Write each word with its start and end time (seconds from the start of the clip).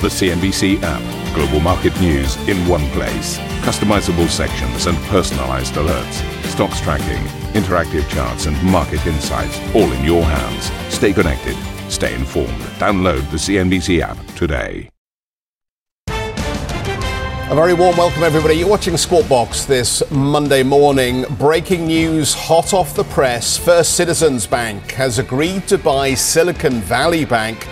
The 0.00 0.06
CNBC 0.06 0.78
app. 0.84 1.34
Global 1.34 1.58
market 1.58 2.00
news 2.00 2.36
in 2.48 2.56
one 2.68 2.88
place. 2.90 3.36
Customizable 3.66 4.28
sections 4.28 4.86
and 4.86 4.96
personalized 5.08 5.74
alerts. 5.74 6.22
Stocks 6.44 6.80
tracking, 6.80 7.20
interactive 7.60 8.08
charts, 8.08 8.46
and 8.46 8.56
market 8.62 9.04
insights 9.08 9.58
all 9.74 9.90
in 9.90 10.04
your 10.04 10.22
hands. 10.22 10.70
Stay 10.94 11.12
connected. 11.12 11.56
Stay 11.90 12.14
informed. 12.14 12.60
Download 12.78 13.28
the 13.32 13.38
CNBC 13.38 13.98
app 14.00 14.16
today. 14.36 14.88
A 17.50 17.54
very 17.54 17.74
warm 17.74 17.96
welcome, 17.96 18.22
everybody. 18.22 18.54
You're 18.54 18.68
watching 18.68 18.96
Squawk 18.96 19.28
Box 19.28 19.64
this 19.64 20.08
Monday 20.12 20.62
morning. 20.62 21.24
Breaking 21.38 21.88
news 21.88 22.34
hot 22.34 22.72
off 22.72 22.94
the 22.94 23.04
press 23.04 23.56
First 23.56 23.96
Citizens 23.96 24.46
Bank 24.46 24.92
has 24.92 25.18
agreed 25.18 25.66
to 25.66 25.76
buy 25.76 26.14
Silicon 26.14 26.74
Valley 26.82 27.24
Bank 27.24 27.66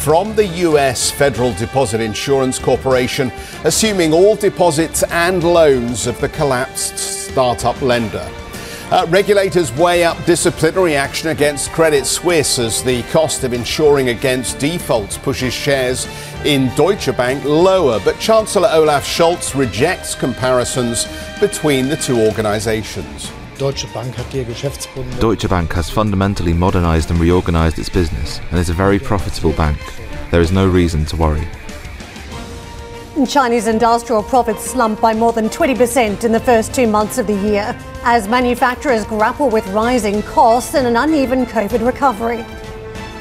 from 0.00 0.34
the 0.34 0.46
US 0.46 1.10
Federal 1.10 1.52
Deposit 1.52 2.00
Insurance 2.00 2.58
Corporation, 2.58 3.30
assuming 3.64 4.14
all 4.14 4.34
deposits 4.34 5.02
and 5.02 5.44
loans 5.44 6.06
of 6.06 6.18
the 6.20 6.28
collapsed 6.30 6.96
startup 6.96 7.80
lender. 7.82 8.26
Uh, 8.90 9.06
regulators 9.10 9.70
weigh 9.76 10.02
up 10.02 10.16
disciplinary 10.24 10.96
action 10.96 11.28
against 11.28 11.70
Credit 11.70 12.06
Suisse 12.06 12.58
as 12.58 12.82
the 12.82 13.02
cost 13.04 13.44
of 13.44 13.52
insuring 13.52 14.08
against 14.08 14.58
defaults 14.58 15.18
pushes 15.18 15.52
shares 15.52 16.08
in 16.46 16.74
Deutsche 16.76 17.14
Bank 17.14 17.44
lower. 17.44 18.00
But 18.02 18.18
Chancellor 18.18 18.70
Olaf 18.72 19.04
Scholz 19.04 19.54
rejects 19.54 20.14
comparisons 20.14 21.06
between 21.40 21.88
the 21.88 21.96
two 21.96 22.20
organizations. 22.20 23.30
Deutsche 23.60 23.86
Bank 23.92 24.16
hat 24.16 24.32
ihr 24.32 24.46
Deutsche 25.20 25.46
Bank 25.46 25.74
has 25.74 25.90
fundamentally 25.90 26.54
modernized 26.54 27.10
and 27.10 27.20
reorganized 27.20 27.78
its 27.78 27.90
business 27.90 28.40
and 28.50 28.58
is 28.58 28.70
a 28.70 28.72
very 28.72 28.98
profitable 28.98 29.52
bank. 29.52 29.78
There 30.30 30.40
is 30.40 30.50
no 30.50 30.66
reason 30.66 31.04
to 31.04 31.16
worry. 31.18 31.46
Chinese 33.28 33.66
industrial 33.66 34.22
profits 34.22 34.64
slumped 34.64 35.02
by 35.02 35.12
more 35.12 35.34
than 35.34 35.50
20% 35.50 36.24
in 36.24 36.32
the 36.32 36.40
first 36.40 36.72
two 36.74 36.86
months 36.86 37.18
of 37.18 37.26
the 37.26 37.34
year 37.34 37.78
as 38.02 38.28
manufacturers 38.28 39.04
grapple 39.04 39.50
with 39.50 39.66
rising 39.74 40.22
costs 40.22 40.74
and 40.74 40.86
an 40.86 40.96
uneven 40.96 41.44
COVID 41.44 41.84
recovery. 41.84 42.42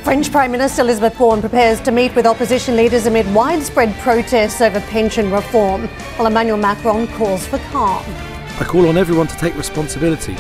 French 0.06 0.32
Prime 0.32 0.54
Minister 0.54 0.84
Elisabeth 0.84 1.18
Borne 1.18 1.42
prepares 1.42 1.82
to 1.82 1.92
meet 1.92 2.16
with 2.16 2.26
opposition 2.26 2.78
leaders 2.78 3.08
amid 3.08 3.26
widespread 3.36 3.94
protests 4.00 4.62
over 4.62 4.80
pension 4.80 5.32
reform, 5.32 5.90
while 6.16 6.28
Emmanuel 6.28 6.58
Macron 6.58 7.08
calls 7.08 7.46
for 7.46 7.58
calm. 7.74 8.29
I 8.60 8.66
call 8.66 8.90
on 8.90 8.98
everyone 8.98 9.28
to 9.28 9.38
take 9.38 9.56
responsibility, 9.56 10.36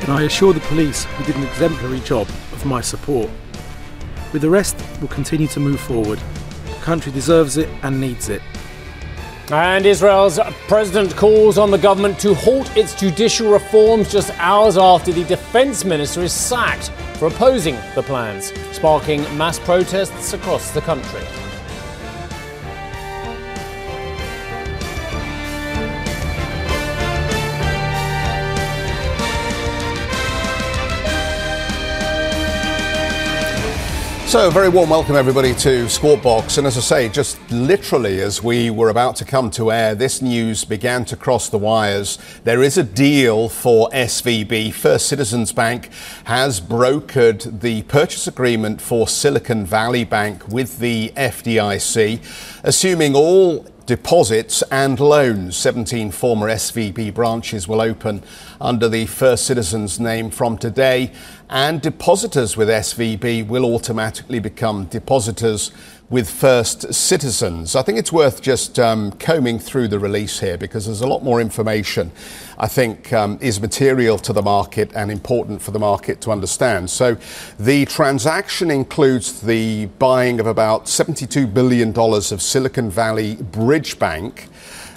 and 0.00 0.08
I 0.08 0.22
assure 0.22 0.54
the 0.54 0.60
police, 0.60 1.04
who 1.04 1.24
did 1.24 1.36
an 1.36 1.42
exemplary 1.42 2.00
job, 2.00 2.26
of 2.52 2.64
my 2.64 2.80
support. 2.80 3.28
With 4.32 4.40
the 4.40 4.48
rest, 4.48 4.82
we'll 4.98 5.08
continue 5.08 5.46
to 5.48 5.60
move 5.60 5.78
forward. 5.78 6.18
The 6.64 6.80
country 6.80 7.12
deserves 7.12 7.58
it 7.58 7.68
and 7.82 8.00
needs 8.00 8.30
it. 8.30 8.40
And 9.52 9.84
Israel's 9.84 10.40
president 10.68 11.14
calls 11.16 11.58
on 11.58 11.70
the 11.70 11.76
government 11.76 12.18
to 12.20 12.32
halt 12.32 12.74
its 12.78 12.94
judicial 12.94 13.52
reforms 13.52 14.10
just 14.10 14.30
hours 14.38 14.78
after 14.78 15.12
the 15.12 15.24
defense 15.24 15.84
minister 15.84 16.22
is 16.22 16.32
sacked 16.32 16.88
for 17.18 17.28
opposing 17.28 17.76
the 17.94 18.02
plans, 18.02 18.54
sparking 18.72 19.20
mass 19.36 19.58
protests 19.58 20.32
across 20.32 20.70
the 20.70 20.80
country. 20.80 21.20
So, 34.30 34.46
a 34.46 34.50
very 34.52 34.68
warm 34.68 34.90
welcome, 34.90 35.16
everybody, 35.16 35.52
to 35.54 35.88
Squawk 35.88 36.22
Box. 36.22 36.56
And 36.56 36.64
as 36.64 36.78
I 36.78 36.80
say, 36.82 37.08
just 37.08 37.36
literally 37.50 38.20
as 38.20 38.40
we 38.40 38.70
were 38.70 38.88
about 38.88 39.16
to 39.16 39.24
come 39.24 39.50
to 39.50 39.72
air, 39.72 39.96
this 39.96 40.22
news 40.22 40.64
began 40.64 41.04
to 41.06 41.16
cross 41.16 41.48
the 41.48 41.58
wires. 41.58 42.16
There 42.44 42.62
is 42.62 42.78
a 42.78 42.84
deal 42.84 43.48
for 43.48 43.90
SVB. 43.90 44.72
First 44.72 45.08
Citizens 45.08 45.50
Bank 45.50 45.90
has 46.26 46.60
brokered 46.60 47.60
the 47.60 47.82
purchase 47.82 48.28
agreement 48.28 48.80
for 48.80 49.08
Silicon 49.08 49.66
Valley 49.66 50.04
Bank 50.04 50.46
with 50.46 50.78
the 50.78 51.08
FDIC, 51.16 52.20
assuming 52.62 53.16
all 53.16 53.66
deposits 53.90 54.62
and 54.70 55.00
loans. 55.00 55.56
17 55.56 56.12
former 56.12 56.48
SVB 56.48 57.12
branches 57.12 57.66
will 57.66 57.80
open 57.80 58.22
under 58.60 58.88
the 58.88 59.06
First 59.06 59.46
Citizens 59.46 59.98
name 59.98 60.30
from 60.30 60.58
today, 60.58 61.12
and 61.48 61.80
depositors 61.80 62.56
with 62.56 62.68
SVB 62.68 63.46
will 63.46 63.64
automatically 63.64 64.38
become 64.38 64.84
depositors 64.84 65.72
with 66.10 66.28
First 66.28 66.92
Citizens. 66.92 67.76
I 67.76 67.82
think 67.82 67.96
it's 67.96 68.12
worth 68.12 68.42
just 68.42 68.80
um, 68.80 69.12
combing 69.12 69.60
through 69.60 69.88
the 69.88 69.98
release 69.98 70.40
here 70.40 70.58
because 70.58 70.86
there's 70.86 71.02
a 71.02 71.06
lot 71.06 71.22
more 71.22 71.40
information 71.40 72.10
I 72.58 72.66
think 72.66 73.12
um, 73.12 73.38
is 73.40 73.60
material 73.60 74.18
to 74.18 74.32
the 74.32 74.42
market 74.42 74.92
and 74.94 75.10
important 75.10 75.62
for 75.62 75.70
the 75.70 75.78
market 75.78 76.20
to 76.22 76.32
understand. 76.32 76.90
So 76.90 77.16
the 77.58 77.86
transaction 77.86 78.70
includes 78.70 79.40
the 79.40 79.86
buying 79.98 80.40
of 80.40 80.46
about 80.46 80.86
$72 80.86 81.54
billion 81.54 81.96
of 81.96 82.42
Silicon 82.42 82.90
Valley 82.90 83.36
Bridge 83.36 83.98
Bank. 83.98 84.48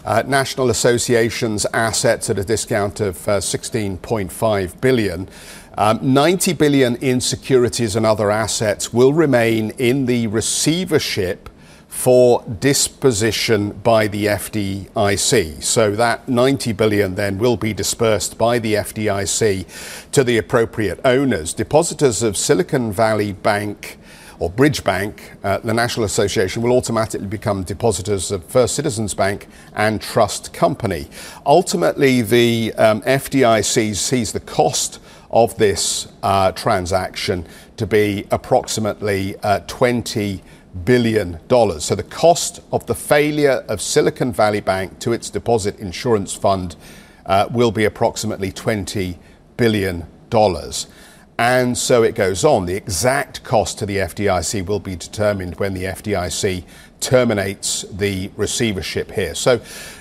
Uh, 0.06 0.22
National 0.28 0.70
Association's 0.70 1.66
assets 1.74 2.30
at 2.30 2.38
a 2.38 2.44
discount 2.44 3.00
of 3.00 3.26
uh, 3.28 3.38
16.5 3.40 4.82
billion. 4.82 5.30
Um, 5.78 6.14
90 6.14 6.54
billion 6.54 6.96
in 6.98 7.22
securities 7.22 7.96
and 7.96 8.06
other 8.06 8.30
assets 8.30 8.92
will 8.92 9.14
remain 9.14 9.72
in 9.78 10.06
the 10.06 10.28
receivership 10.28 11.50
for 11.88 12.44
disposition 12.60 13.70
by 13.70 14.08
the 14.08 14.26
FDIC. 14.26 15.64
So 15.64 15.92
that 15.92 16.28
90 16.28 16.74
billion 16.74 17.16
then 17.16 17.38
will 17.38 17.56
be 17.56 17.72
dispersed 17.72 18.38
by 18.38 18.60
the 18.60 18.74
FDIC 18.74 20.12
to 20.12 20.24
the 20.24 20.38
appropriate 20.38 21.00
owners. 21.06 21.54
Depositors 21.54 22.24
of 22.24 22.36
Silicon 22.36 22.92
Valley 22.92 23.32
Bank 23.32 24.00
or 24.40 24.50
Bridge 24.50 24.84
Bank, 24.84 25.34
uh, 25.44 25.60
the 25.60 25.74
National 25.74 26.06
Association, 26.06 26.62
will 26.62 26.72
automatically 26.72 27.28
become 27.28 27.64
depositors 27.64 28.32
of 28.32 28.44
First 28.46 28.76
Citizens 28.76 29.14
Bank 29.14 29.48
and 29.74 30.02
Trust 30.02 30.54
Company. 30.54 31.08
Ultimately, 31.46 32.22
the 32.22 32.74
um, 32.74 33.02
FDIC 33.02 33.96
sees 33.96 34.32
the 34.32 34.40
cost 34.40 35.00
of 35.32 35.58
this 35.58 36.08
uh, 36.22 36.52
transaction 36.52 37.46
to 37.78 37.88
be 37.88 38.28
approximately 38.32 39.36
uh, 39.38 39.60
20 39.62 40.42
billion 40.86 41.40
dollars. 41.48 41.86
So 41.86 41.96
the 41.96 42.04
cost 42.04 42.60
of 42.72 42.86
the 42.86 42.96
failure 42.96 43.64
of 43.68 43.82
Silicon 43.82 44.32
Valley 44.32 44.62
Bank 44.62 45.00
to 45.00 45.14
its 45.14 45.30
deposit 45.30 45.80
insurance 45.80 46.34
fund 46.34 46.76
uh, 47.26 47.48
will 47.52 47.72
be 47.72 47.86
approximately 47.86 48.52
20 48.52 49.18
billion 49.58 50.06
dollars. 50.30 50.88
And 51.44 51.78
so 51.78 52.04
it 52.04 52.16
goes 52.16 52.46
on. 52.46 52.68
The 52.68 52.76
exact 52.76 53.44
cost 53.44 53.78
to 53.80 53.86
the 53.86 53.98
FDIC 53.98 54.66
will 54.66 54.80
be 54.80 54.96
determined 54.96 55.60
when 55.60 55.74
the 55.74 55.84
FDIC 55.84 56.64
terminates 57.02 57.82
the 57.92 58.32
receivership 58.38 59.12
here. 59.12 59.36
So 59.36 59.60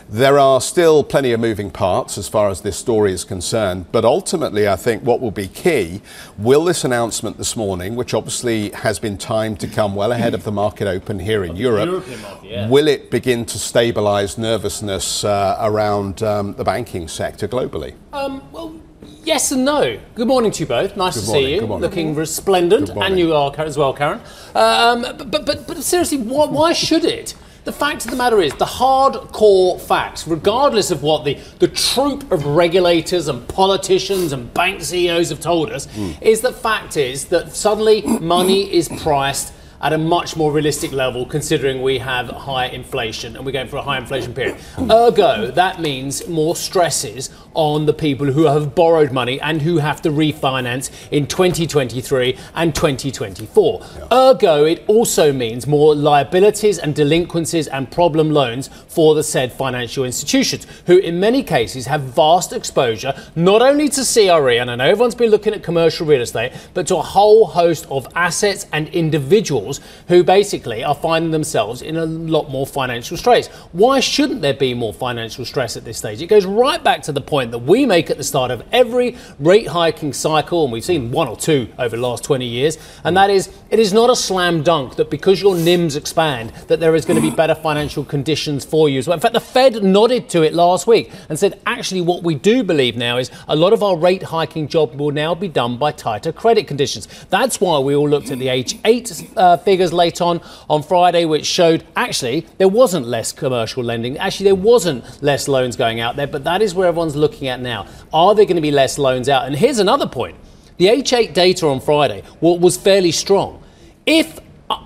there 0.08 0.38
are 0.38 0.60
still 0.60 1.02
plenty 1.02 1.32
of 1.32 1.40
moving 1.40 1.72
parts 1.72 2.16
as 2.16 2.28
far 2.28 2.48
as 2.48 2.60
this 2.60 2.76
story 2.76 3.12
is 3.12 3.24
concerned, 3.24 3.86
but 3.90 4.04
ultimately, 4.04 4.68
I 4.68 4.76
think 4.76 5.02
what 5.02 5.20
will 5.20 5.32
be 5.32 5.48
key 5.48 6.00
will 6.38 6.64
this 6.64 6.84
announcement 6.84 7.38
this 7.38 7.56
morning, 7.56 7.96
which 7.96 8.14
obviously 8.14 8.70
has 8.70 9.00
been 9.00 9.18
timed 9.18 9.58
to 9.60 9.66
come 9.66 9.96
well 9.96 10.12
ahead 10.12 10.34
of 10.34 10.44
the 10.44 10.52
market 10.52 10.86
open 10.86 11.18
here 11.18 11.42
in 11.42 11.56
Europe, 11.56 12.06
market, 12.06 12.44
yeah. 12.44 12.68
will 12.68 12.86
it 12.86 13.10
begin 13.10 13.44
to 13.46 13.58
stabilize 13.58 14.38
nervousness 14.38 15.24
uh, 15.24 15.56
around 15.60 16.22
um, 16.22 16.52
the 16.54 16.62
banking 16.62 17.08
sector 17.08 17.48
globally? 17.48 17.94
Um, 18.12 18.48
well, 18.52 18.80
Yes 19.24 19.52
and 19.52 19.64
no. 19.64 20.00
Good 20.16 20.26
morning 20.26 20.50
to 20.50 20.60
you 20.60 20.66
both. 20.66 20.96
Nice 20.96 21.14
Good 21.14 21.20
to 21.20 21.26
morning. 21.28 21.46
see 21.46 21.54
you. 21.54 21.60
Looking 21.66 22.14
resplendent, 22.16 22.90
and 22.90 23.18
you 23.18 23.34
are 23.34 23.54
as 23.56 23.78
well, 23.78 23.92
Karen. 23.94 24.20
Um, 24.54 25.02
but, 25.02 25.30
but, 25.30 25.66
but 25.66 25.76
seriously, 25.78 26.18
why, 26.18 26.46
why 26.46 26.72
should 26.72 27.04
it? 27.04 27.34
The 27.64 27.72
fact 27.72 28.04
of 28.04 28.10
the 28.10 28.16
matter 28.16 28.40
is, 28.40 28.52
the 28.54 28.64
hardcore 28.64 29.80
facts, 29.80 30.26
regardless 30.26 30.90
of 30.90 31.04
what 31.04 31.24
the, 31.24 31.34
the 31.60 31.68
troop 31.68 32.32
of 32.32 32.44
regulators 32.44 33.28
and 33.28 33.46
politicians 33.46 34.32
and 34.32 34.52
bank 34.52 34.82
CEOs 34.82 35.28
have 35.30 35.38
told 35.38 35.70
us, 35.70 35.86
mm. 35.86 36.20
is 36.20 36.40
the 36.40 36.52
fact 36.52 36.96
is 36.96 37.26
that 37.26 37.54
suddenly 37.54 38.02
money 38.02 38.72
is 38.74 38.88
priced 38.88 39.52
at 39.82 39.92
a 39.92 39.98
much 39.98 40.36
more 40.36 40.52
realistic 40.52 40.92
level 40.92 41.26
considering 41.26 41.82
we 41.82 41.98
have 41.98 42.28
high 42.28 42.66
inflation 42.66 43.36
and 43.36 43.44
we're 43.44 43.52
going 43.52 43.66
for 43.66 43.76
a 43.76 43.82
high 43.82 43.98
inflation 43.98 44.32
period. 44.32 44.56
Ergo, 44.78 45.50
that 45.50 45.80
means 45.80 46.26
more 46.28 46.54
stresses 46.54 47.30
on 47.54 47.86
the 47.86 47.92
people 47.92 48.26
who 48.26 48.44
have 48.44 48.74
borrowed 48.74 49.12
money 49.12 49.40
and 49.40 49.62
who 49.62 49.78
have 49.78 50.02
to 50.02 50.10
refinance 50.10 50.90
in 51.10 51.26
2023 51.26 52.38
and 52.54 52.74
2024. 52.74 53.80
Yeah. 53.80 54.06
Ergo, 54.12 54.64
it 54.64 54.84
also 54.86 55.32
means 55.32 55.66
more 55.66 55.94
liabilities 55.94 56.78
and 56.78 56.94
delinquencies 56.94 57.66
and 57.68 57.90
problem 57.90 58.30
loans 58.30 58.68
for 58.88 59.14
the 59.14 59.22
said 59.22 59.52
financial 59.52 60.04
institutions, 60.04 60.66
who 60.86 60.98
in 60.98 61.18
many 61.18 61.42
cases 61.42 61.86
have 61.86 62.02
vast 62.02 62.52
exposure 62.52 63.14
not 63.34 63.62
only 63.62 63.88
to 63.88 64.04
CRE, 64.04 64.60
and 64.60 64.70
I 64.70 64.76
know 64.76 64.84
everyone's 64.84 65.14
been 65.14 65.30
looking 65.30 65.54
at 65.54 65.62
commercial 65.62 66.06
real 66.06 66.20
estate, 66.20 66.52
but 66.74 66.86
to 66.88 66.96
a 66.96 67.02
whole 67.02 67.46
host 67.46 67.86
of 67.90 68.06
assets 68.14 68.66
and 68.72 68.88
individuals 68.88 69.80
who 70.08 70.22
basically 70.22 70.84
are 70.84 70.94
finding 70.94 71.30
themselves 71.30 71.82
in 71.82 71.96
a 71.96 72.06
lot 72.06 72.50
more 72.50 72.66
financial 72.66 73.16
stress. 73.16 73.48
Why 73.72 74.00
shouldn't 74.00 74.42
there 74.42 74.54
be 74.54 74.74
more 74.74 74.92
financial 74.92 75.44
stress 75.44 75.76
at 75.76 75.84
this 75.84 75.98
stage? 75.98 76.22
It 76.22 76.26
goes 76.28 76.46
right 76.46 76.82
back 76.82 77.02
to 77.02 77.12
the 77.12 77.20
point 77.20 77.41
that 77.50 77.58
we 77.58 77.86
make 77.86 78.10
at 78.10 78.16
the 78.16 78.24
start 78.24 78.50
of 78.50 78.62
every 78.72 79.16
rate 79.38 79.68
hiking 79.68 80.12
cycle, 80.12 80.64
and 80.64 80.72
we've 80.72 80.84
seen 80.84 81.10
one 81.10 81.28
or 81.28 81.36
two 81.36 81.68
over 81.78 81.96
the 81.96 82.02
last 82.02 82.24
20 82.24 82.46
years, 82.46 82.78
and 83.04 83.16
that 83.16 83.30
is 83.30 83.52
it 83.70 83.78
is 83.78 83.92
not 83.92 84.10
a 84.10 84.16
slam 84.16 84.62
dunk 84.62 84.96
that 84.96 85.10
because 85.10 85.40
your 85.40 85.54
NIMs 85.54 85.96
expand, 85.96 86.50
that 86.68 86.78
there 86.80 86.94
is 86.94 87.04
going 87.04 87.20
to 87.20 87.22
be 87.22 87.34
better 87.34 87.54
financial 87.54 88.04
conditions 88.04 88.64
for 88.64 88.88
you 88.88 88.98
as 88.98 89.08
well. 89.08 89.14
In 89.14 89.20
fact, 89.20 89.34
the 89.34 89.40
Fed 89.40 89.82
nodded 89.82 90.28
to 90.30 90.42
it 90.42 90.52
last 90.52 90.86
week 90.86 91.10
and 91.28 91.38
said, 91.38 91.58
actually, 91.66 92.02
what 92.02 92.22
we 92.22 92.34
do 92.34 92.62
believe 92.62 92.96
now 92.96 93.16
is 93.16 93.30
a 93.48 93.56
lot 93.56 93.72
of 93.72 93.82
our 93.82 93.96
rate 93.96 94.22
hiking 94.22 94.68
job 94.68 94.94
will 94.94 95.10
now 95.10 95.34
be 95.34 95.48
done 95.48 95.78
by 95.78 95.90
tighter 95.90 96.32
credit 96.32 96.66
conditions. 96.66 97.08
That's 97.30 97.60
why 97.60 97.78
we 97.78 97.94
all 97.94 98.08
looked 98.08 98.30
at 98.30 98.38
the 98.38 98.48
H8 98.48 99.32
uh, 99.36 99.56
figures 99.58 99.92
late 99.92 100.20
on 100.20 100.40
on 100.68 100.82
Friday, 100.82 101.24
which 101.24 101.46
showed 101.46 101.84
actually 101.96 102.46
there 102.58 102.68
wasn't 102.68 103.06
less 103.06 103.32
commercial 103.32 103.82
lending. 103.82 104.18
Actually, 104.18 104.44
there 104.44 104.54
wasn't 104.54 105.22
less 105.22 105.48
loans 105.48 105.76
going 105.76 106.00
out 106.00 106.16
there, 106.16 106.26
but 106.26 106.44
that 106.44 106.60
is 106.60 106.74
where 106.74 106.88
everyone's 106.88 107.16
looking 107.16 107.31
at 107.40 107.60
now. 107.60 107.86
Are 108.12 108.34
there 108.34 108.44
going 108.44 108.56
to 108.56 108.62
be 108.62 108.70
less 108.70 108.98
loans 108.98 109.28
out? 109.28 109.46
And 109.46 109.54
here's 109.54 109.78
another 109.78 110.06
point. 110.06 110.36
The 110.76 110.86
H8 110.86 111.32
data 111.34 111.66
on 111.66 111.80
Friday 111.80 112.22
was 112.40 112.76
fairly 112.76 113.12
strong. 113.12 113.62
If 114.04 114.40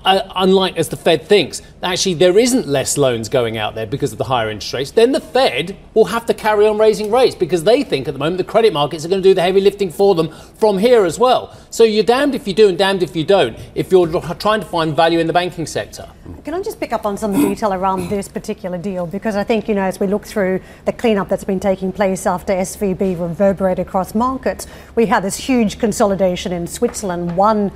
uh, 0.05 0.33
unlike 0.37 0.77
as 0.77 0.89
the 0.89 0.97
Fed 0.97 1.27
thinks, 1.27 1.63
actually 1.83 2.15
there 2.15 2.39
isn't 2.39 2.67
less 2.67 2.97
loans 2.97 3.29
going 3.29 3.59
out 3.59 3.75
there 3.75 3.87
because 3.87 4.13
of 4.13 4.19
the 4.19 4.25
higher 4.25 4.51
interest 4.51 4.73
rates, 4.73 4.91
then 4.91 5.13
the 5.13 5.21
Fed 5.21 5.77
will 5.95 6.07
have 6.07 6.27
to 6.27 6.35
carry 6.35 6.67
on 6.67 6.79
raising 6.79 7.11
rates 7.11 7.35
because 7.35 7.65
they 7.65 7.83
think 7.83 8.09
at 8.09 8.15
the 8.15 8.19
moment 8.19 8.39
the 8.39 8.45
credit 8.45 8.73
markets 8.73 9.05
are 9.05 9.09
going 9.09 9.23
to 9.23 9.29
do 9.29 9.35
the 9.35 9.43
heavy 9.43 9.61
lifting 9.61 9.91
for 9.91 10.15
them 10.15 10.31
from 10.59 10.79
here 10.79 11.05
as 11.05 11.19
well. 11.19 11.57
So 11.71 11.85
you're 11.85 12.05
damned 12.05 12.35
if 12.35 12.47
you 12.47 12.55
do 12.55 12.69
and 12.69 12.79
damned 12.79 13.03
if 13.03 13.15
you 13.15 13.25
don't 13.25 13.59
if 13.75 13.93
you're 13.93 14.09
trying 14.37 14.61
to 14.61 14.67
find 14.67 14.95
value 14.97 15.19
in 15.19 15.27
the 15.27 15.33
banking 15.33 15.67
sector. 15.67 16.09
Can 16.45 16.55
I 16.55 16.63
just 16.63 16.81
pick 16.81 16.93
up 16.93 17.05
on 17.05 17.17
some 17.17 17.33
detail 17.33 17.75
around 17.75 18.09
this 18.09 18.29
particular 18.29 18.79
deal? 18.79 19.07
Because 19.07 19.37
I 19.37 19.45
think, 19.45 19.69
you 19.69 19.75
know, 19.75 19.83
as 19.83 20.01
we 20.01 20.07
look 20.07 20.25
through 20.25 20.61
the 20.85 20.93
cleanup 20.93 21.29
that's 21.29 21.45
been 21.45 21.61
taking 21.61 21.93
place 21.93 22.27
after 22.27 22.53
SVB 22.53 23.21
reverberated 23.21 23.87
across 23.87 24.15
markets, 24.15 24.67
we 24.95 25.07
had 25.07 25.23
this 25.23 25.37
huge 25.37 25.79
consolidation 25.79 26.53
in 26.53 26.67
Switzerland. 26.67 27.37
One 27.37 27.73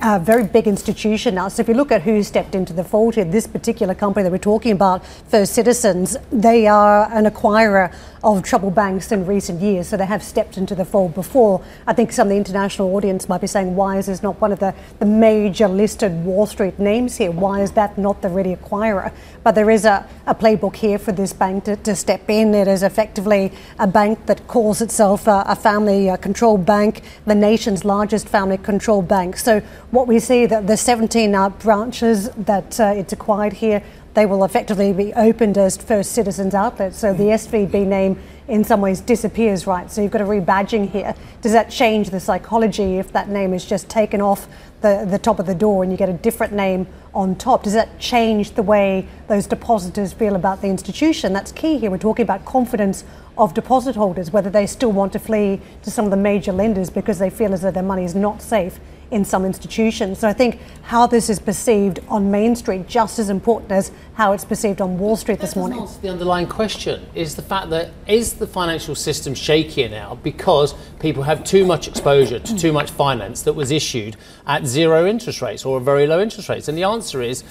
a 0.00 0.18
very 0.18 0.44
big 0.44 0.66
institution 0.66 1.36
now. 1.36 1.48
So 1.48 1.60
if 1.60 1.68
you 1.68 1.74
look 1.74 1.92
at 1.92 2.02
who 2.02 2.22
stepped 2.22 2.54
into 2.54 2.72
the 2.72 2.84
fold 2.84 3.14
here, 3.14 3.24
this 3.24 3.46
particular 3.46 3.94
company 3.94 4.24
that 4.24 4.32
we're 4.32 4.38
talking 4.38 4.72
about, 4.72 5.06
First 5.06 5.54
Citizens, 5.54 6.16
they 6.30 6.66
are 6.66 7.10
an 7.12 7.26
acquirer 7.26 7.94
of 8.24 8.42
troubled 8.42 8.74
banks 8.74 9.12
in 9.12 9.24
recent 9.26 9.60
years. 9.60 9.88
So 9.88 9.96
they 9.96 10.06
have 10.06 10.22
stepped 10.22 10.56
into 10.56 10.74
the 10.74 10.84
fold 10.84 11.14
before. 11.14 11.62
I 11.86 11.92
think 11.92 12.12
some 12.12 12.26
of 12.26 12.30
the 12.30 12.36
international 12.36 12.94
audience 12.96 13.28
might 13.28 13.40
be 13.40 13.46
saying, 13.46 13.76
why 13.76 13.98
is 13.98 14.06
this 14.06 14.22
not 14.22 14.40
one 14.40 14.52
of 14.52 14.58
the, 14.58 14.74
the 14.98 15.06
major 15.06 15.68
listed 15.68 16.24
Wall 16.24 16.46
Street 16.46 16.78
names 16.78 17.16
here? 17.16 17.30
Why 17.30 17.60
is 17.60 17.72
that 17.72 17.96
not 17.96 18.22
the 18.22 18.28
ready 18.28 18.56
acquirer? 18.56 19.12
But 19.44 19.54
there 19.54 19.70
is 19.70 19.84
a, 19.84 20.06
a 20.26 20.34
playbook 20.34 20.76
here 20.76 20.98
for 20.98 21.12
this 21.12 21.32
bank 21.32 21.64
to, 21.64 21.76
to, 21.76 21.94
step 21.94 22.28
in. 22.28 22.54
It 22.54 22.68
is 22.68 22.82
effectively 22.82 23.52
a 23.78 23.86
bank 23.86 24.26
that 24.26 24.46
calls 24.48 24.80
itself 24.80 25.26
a, 25.26 25.44
a 25.46 25.56
family 25.56 26.10
controlled 26.20 26.66
bank, 26.66 27.02
the 27.24 27.34
nation's 27.34 27.84
largest 27.84 28.28
family 28.28 28.58
controlled 28.58 29.08
bank. 29.08 29.36
So 29.36 29.62
what 29.90 30.06
we 30.06 30.18
see 30.18 30.46
that 30.46 30.66
the 30.66 30.76
17 30.76 31.34
uh, 31.34 31.48
branches 31.50 32.30
that 32.30 32.78
uh, 32.78 32.92
it's 32.96 33.12
acquired 33.12 33.54
here, 33.54 33.82
they 34.14 34.26
will 34.26 34.44
effectively 34.44 34.92
be 34.92 35.12
opened 35.14 35.56
as 35.56 35.76
First 35.76 36.12
Citizens 36.12 36.54
outlets. 36.54 36.98
So 36.98 37.12
the 37.12 37.24
SVB 37.24 37.86
name 37.86 38.20
in 38.48 38.64
some 38.64 38.80
ways 38.80 39.00
disappears, 39.00 39.66
right? 39.66 39.90
So 39.90 40.02
you've 40.02 40.10
got 40.10 40.22
a 40.22 40.24
rebadging 40.24 40.90
here. 40.90 41.14
Does 41.40 41.52
that 41.52 41.70
change 41.70 42.10
the 42.10 42.18
psychology 42.18 42.96
if 42.96 43.12
that 43.12 43.28
name 43.28 43.54
is 43.54 43.64
just 43.64 43.88
taken 43.88 44.20
off 44.20 44.48
the, 44.80 45.06
the 45.08 45.18
top 45.18 45.38
of 45.38 45.46
the 45.46 45.54
door 45.54 45.82
and 45.82 45.92
you 45.92 45.98
get 45.98 46.08
a 46.08 46.14
different 46.14 46.52
name 46.52 46.86
on 47.14 47.36
top? 47.36 47.62
Does 47.62 47.74
that 47.74 47.98
change 47.98 48.52
the 48.52 48.62
way 48.62 49.06
those 49.28 49.46
depositors 49.46 50.12
feel 50.12 50.34
about 50.34 50.62
the 50.62 50.68
institution? 50.68 51.32
That's 51.32 51.52
key 51.52 51.78
here. 51.78 51.90
We're 51.90 51.98
talking 51.98 52.24
about 52.24 52.44
confidence 52.44 53.04
of 53.36 53.54
deposit 53.54 53.94
holders, 53.94 54.32
whether 54.32 54.50
they 54.50 54.66
still 54.66 54.92
want 54.92 55.12
to 55.12 55.18
flee 55.18 55.60
to 55.84 55.90
some 55.90 56.06
of 56.06 56.10
the 56.10 56.16
major 56.16 56.52
lenders 56.52 56.90
because 56.90 57.18
they 57.18 57.30
feel 57.30 57.52
as 57.52 57.62
though 57.62 57.70
their 57.70 57.82
money 57.82 58.04
is 58.04 58.14
not 58.14 58.42
safe 58.42 58.80
in 59.10 59.24
some 59.24 59.44
institutions. 59.44 60.18
So 60.18 60.28
I 60.28 60.32
think 60.32 60.60
how 60.82 61.06
this 61.06 61.30
is 61.30 61.38
perceived 61.38 62.00
on 62.08 62.30
Main 62.30 62.54
Street 62.56 62.86
just 62.86 63.18
as 63.18 63.30
important 63.30 63.72
as 63.72 63.90
how 64.14 64.32
it's 64.32 64.44
perceived 64.44 64.80
on 64.80 64.98
Wall 64.98 65.16
Street 65.16 65.40
this 65.40 65.56
morning. 65.56 65.86
The 66.02 66.10
underlying 66.10 66.46
question 66.46 67.06
is 67.14 67.36
the 67.36 67.42
fact 67.42 67.70
that 67.70 67.90
is 68.06 68.34
the 68.34 68.46
financial 68.46 68.94
system 68.94 69.34
shakier 69.34 69.90
now 69.90 70.18
because 70.22 70.74
people 70.98 71.22
have 71.22 71.44
too 71.44 71.64
much 71.64 71.88
exposure 71.88 72.38
to 72.38 72.56
too 72.56 72.72
much 72.72 72.90
finance 72.90 73.42
that 73.42 73.54
was 73.54 73.70
issued 73.70 74.16
at 74.46 74.66
zero 74.66 75.06
interest 75.06 75.42
rates 75.42 75.64
or 75.64 75.80
very 75.80 76.06
low 76.06 76.20
interest 76.20 76.48
rates? 76.48 76.68
And 76.68 76.76
the 76.76 76.84
answer 76.84 77.22
is 77.22 77.44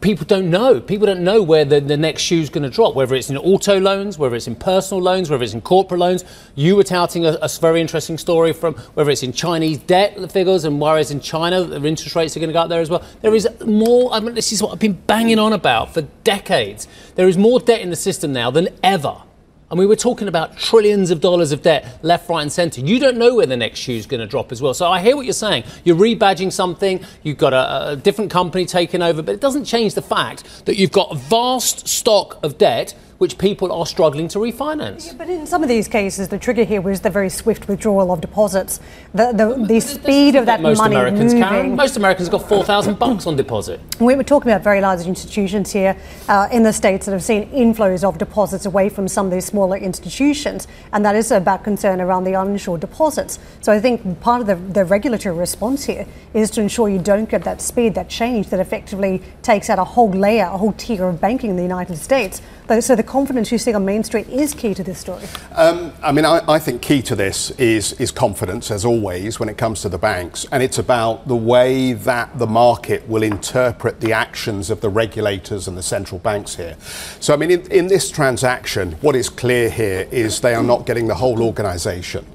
people 0.00 0.26
don't 0.26 0.50
know. 0.50 0.80
People 0.80 1.06
don't 1.06 1.22
know 1.22 1.42
where 1.42 1.64
the, 1.64 1.80
the 1.80 1.96
next 1.96 2.22
shoe 2.22 2.40
is 2.40 2.50
going 2.50 2.64
to 2.64 2.70
drop, 2.70 2.94
whether 2.94 3.14
it's 3.14 3.30
in 3.30 3.36
auto 3.36 3.78
loans, 3.78 4.18
whether 4.18 4.34
it's 4.34 4.46
in 4.46 4.56
personal 4.56 5.02
loans, 5.02 5.30
whether 5.30 5.42
it's 5.44 5.54
in 5.54 5.60
corporate 5.60 6.00
loans. 6.00 6.24
You 6.54 6.76
were 6.76 6.84
touting 6.84 7.24
a, 7.24 7.38
a 7.40 7.48
very 7.60 7.80
interesting 7.80 8.18
story 8.18 8.52
from 8.52 8.74
whether 8.94 9.10
it's 9.10 9.22
in 9.22 9.32
Chinese 9.32 9.78
debt 9.78 10.32
figures 10.32 10.64
and 10.64 10.80
worries 10.80 11.10
in 11.10 11.20
China, 11.20 11.64
the 11.64 11.76
interest 11.86 12.16
rates 12.16 12.36
are 12.36 12.40
going 12.40 12.48
to 12.48 12.54
go 12.54 12.60
up 12.60 12.68
there 12.68 12.80
as 12.80 12.90
well. 12.90 13.04
There 13.22 13.34
is 13.34 13.48
more, 13.64 14.12
I 14.12 14.20
mean, 14.20 14.34
this 14.34 14.52
is 14.52 14.62
what 14.62 14.72
I've 14.72 14.78
been 14.78 14.92
banging 14.92 15.38
on 15.38 15.52
about 15.52 15.94
for 15.94 16.02
decades. 16.24 16.88
There 17.14 17.28
is 17.28 17.38
more 17.38 17.60
debt 17.60 17.80
in 17.80 17.90
the 17.90 17.96
system 17.96 18.32
now 18.32 18.50
than 18.50 18.68
ever. 18.82 19.22
And 19.70 19.78
we 19.78 19.86
were 19.86 19.96
talking 19.96 20.28
about 20.28 20.58
trillions 20.58 21.10
of 21.10 21.20
dollars 21.20 21.50
of 21.50 21.62
debt 21.62 21.98
left, 22.02 22.28
right, 22.28 22.42
and 22.42 22.52
centre. 22.52 22.80
You 22.80 22.98
don't 22.98 23.16
know 23.16 23.34
where 23.34 23.46
the 23.46 23.56
next 23.56 23.80
shoe 23.80 23.94
is 23.94 24.06
going 24.06 24.20
to 24.20 24.26
drop 24.26 24.52
as 24.52 24.60
well. 24.60 24.74
So 24.74 24.90
I 24.90 25.00
hear 25.00 25.16
what 25.16 25.24
you're 25.26 25.32
saying. 25.32 25.64
You're 25.84 25.96
rebadging 25.96 26.52
something, 26.52 27.04
you've 27.22 27.38
got 27.38 27.52
a, 27.52 27.92
a 27.92 27.96
different 27.96 28.30
company 28.30 28.66
taking 28.66 29.02
over, 29.02 29.22
but 29.22 29.34
it 29.34 29.40
doesn't 29.40 29.64
change 29.64 29.94
the 29.94 30.02
fact 30.02 30.66
that 30.66 30.76
you've 30.76 30.92
got 30.92 31.12
a 31.12 31.16
vast 31.16 31.88
stock 31.88 32.38
of 32.42 32.58
debt 32.58 32.94
which 33.18 33.38
people 33.38 33.72
are 33.72 33.86
struggling 33.86 34.28
to 34.28 34.38
refinance. 34.38 35.06
Yeah, 35.06 35.14
but 35.16 35.28
in 35.28 35.46
some 35.46 35.62
of 35.62 35.68
these 35.68 35.88
cases, 35.88 36.28
the 36.28 36.38
trigger 36.38 36.64
here 36.64 36.80
was 36.80 37.00
the 37.00 37.10
very 37.10 37.28
swift 37.28 37.68
withdrawal 37.68 38.10
of 38.12 38.20
deposits. 38.20 38.80
The, 39.12 39.32
the, 39.32 39.64
the 39.66 39.80
speed 39.80 40.34
of 40.34 40.46
that 40.46 40.60
most 40.60 40.78
money 40.78 40.96
Americans, 40.96 41.34
moving. 41.34 41.48
Karen. 41.48 41.76
Most 41.76 41.96
Americans 41.96 42.28
have 42.28 42.40
got 42.40 42.48
4,000 42.48 42.98
bucks 42.98 43.26
on 43.26 43.36
deposit. 43.36 43.80
We 44.00 44.16
were 44.16 44.24
talking 44.24 44.50
about 44.50 44.62
very 44.62 44.80
large 44.80 45.06
institutions 45.06 45.72
here 45.72 45.96
uh, 46.28 46.48
in 46.50 46.62
the 46.64 46.72
States 46.72 47.06
that 47.06 47.12
have 47.12 47.22
seen 47.22 47.48
inflows 47.50 48.02
of 48.02 48.18
deposits 48.18 48.66
away 48.66 48.88
from 48.88 49.06
some 49.06 49.26
of 49.26 49.32
these 49.32 49.44
smaller 49.44 49.76
institutions, 49.76 50.66
and 50.92 51.04
that 51.04 51.14
is 51.14 51.30
about 51.30 51.62
concern 51.62 52.00
around 52.00 52.24
the 52.24 52.34
uninsured 52.34 52.80
deposits. 52.80 53.38
So 53.60 53.72
I 53.72 53.80
think 53.80 54.20
part 54.20 54.40
of 54.40 54.46
the, 54.46 54.56
the 54.56 54.84
regulatory 54.84 55.36
response 55.36 55.84
here 55.84 56.06
is 56.32 56.50
to 56.52 56.60
ensure 56.60 56.88
you 56.88 56.98
don't 56.98 57.28
get 57.28 57.44
that 57.44 57.60
speed, 57.60 57.94
that 57.94 58.08
change 58.08 58.48
that 58.48 58.58
effectively 58.58 59.22
takes 59.42 59.70
out 59.70 59.78
a 59.78 59.84
whole 59.84 60.10
layer, 60.10 60.44
a 60.44 60.58
whole 60.58 60.72
tier 60.72 61.06
of 61.06 61.20
banking 61.20 61.50
in 61.50 61.56
the 61.56 61.62
United 61.62 61.96
States. 61.96 62.42
So 62.80 62.96
the 62.96 63.03
confidence 63.04 63.52
you 63.52 63.58
see 63.58 63.72
on 63.72 63.84
Main 63.84 64.02
Street 64.02 64.28
is 64.28 64.54
key 64.54 64.74
to 64.74 64.82
this 64.82 64.98
story. 64.98 65.24
Um, 65.52 65.92
I 66.02 66.12
mean, 66.12 66.24
I, 66.24 66.40
I, 66.48 66.58
think 66.58 66.82
key 66.82 67.02
to 67.02 67.14
this 67.14 67.50
is 67.52 67.92
is 67.94 68.10
confidence, 68.10 68.70
as 68.70 68.84
always, 68.84 69.38
when 69.38 69.48
it 69.48 69.56
comes 69.56 69.82
to 69.82 69.88
the 69.88 69.98
banks, 69.98 70.46
and 70.50 70.62
it's 70.62 70.78
about 70.78 71.28
the 71.28 71.36
way 71.36 71.92
that 71.92 72.38
the 72.38 72.46
market 72.46 73.06
will 73.08 73.22
interpret 73.22 74.00
the 74.00 74.12
actions 74.12 74.70
of 74.70 74.80
the 74.80 74.88
regulators 74.88 75.68
and 75.68 75.76
the 75.76 75.82
central 75.82 76.18
banks 76.18 76.56
here. 76.56 76.76
So, 77.20 77.34
I 77.34 77.36
mean, 77.36 77.50
in, 77.50 77.70
in 77.70 77.86
this 77.86 78.10
transaction, 78.10 78.92
what 79.00 79.14
is 79.14 79.28
clear 79.28 79.70
here 79.70 80.08
is 80.10 80.40
they 80.40 80.54
are 80.54 80.62
not 80.62 80.86
getting 80.86 81.06
the 81.06 81.16
whole 81.16 81.42
organisation. 81.42 82.26